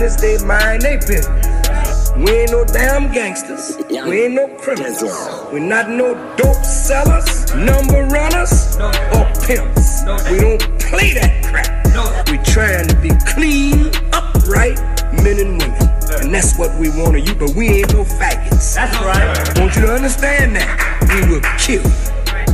[0.00, 2.10] business, they mind their business.
[2.16, 3.76] We ain't no damn gangsters.
[3.90, 5.02] We ain't no criminals.
[5.52, 10.02] we not no dope sellers, number runners, or pimps.
[10.30, 12.28] We don't play that crap.
[12.30, 14.78] We trying to be clean, upright
[15.22, 15.90] men and women.
[16.22, 18.74] And that's what we want of you, but we ain't no faggots.
[18.74, 19.56] That's right.
[19.56, 21.00] I want you to understand that.
[21.12, 21.82] We will kill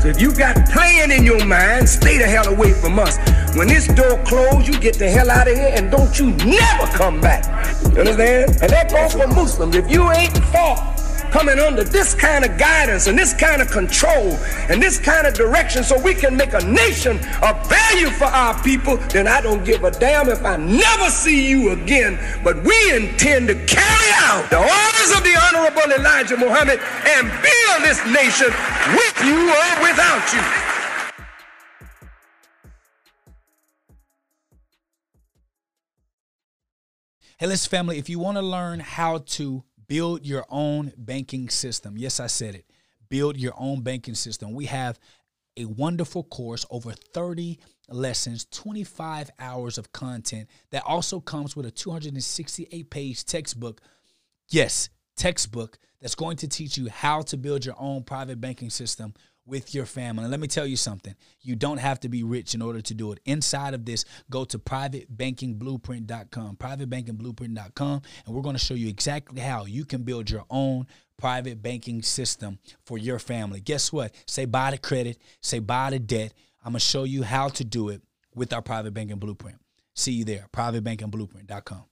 [0.06, 3.18] if you got playing in your mind, stay the hell away from us.
[3.56, 6.86] When this door closed, you get the hell out of here and don't you never
[6.92, 7.44] come back.
[7.92, 8.50] You understand?
[8.62, 9.74] And that goes for Muslims.
[9.74, 10.95] If you ain't fought
[11.36, 14.32] coming under this kind of guidance and this kind of control
[14.70, 18.58] and this kind of direction so we can make a nation of value for our
[18.62, 22.18] people, then I don't give a damn if I never see you again.
[22.42, 27.82] But we intend to carry out the orders of the Honorable Elijah Muhammad and build
[27.84, 28.48] this nation
[28.96, 30.40] with you or without you.
[37.36, 41.96] Hey, listen, family, if you want to learn how to build your own banking system,
[41.96, 42.66] yes, I said it
[43.08, 44.52] build your own banking system.
[44.52, 44.98] We have
[45.56, 47.58] a wonderful course, over 30
[47.88, 53.80] lessons, 25 hours of content that also comes with a 268 page textbook.
[54.48, 59.14] Yes, textbook that's going to teach you how to build your own private banking system
[59.46, 60.24] with your family.
[60.24, 62.94] And let me tell you something you don't have to be rich in order to
[62.94, 63.20] do it.
[63.24, 69.64] Inside of this, go to privatebankingblueprint.com, privatebankingblueprint.com, and we're going to show you exactly how
[69.64, 70.86] you can build your own
[71.16, 73.60] private banking system for your family.
[73.60, 74.14] Guess what?
[74.26, 76.34] Say bye to credit, say bye to debt.
[76.64, 78.02] I'm going to show you how to do it
[78.34, 79.58] with our private banking blueprint.
[79.94, 81.84] See you there, privatebankingblueprint.com.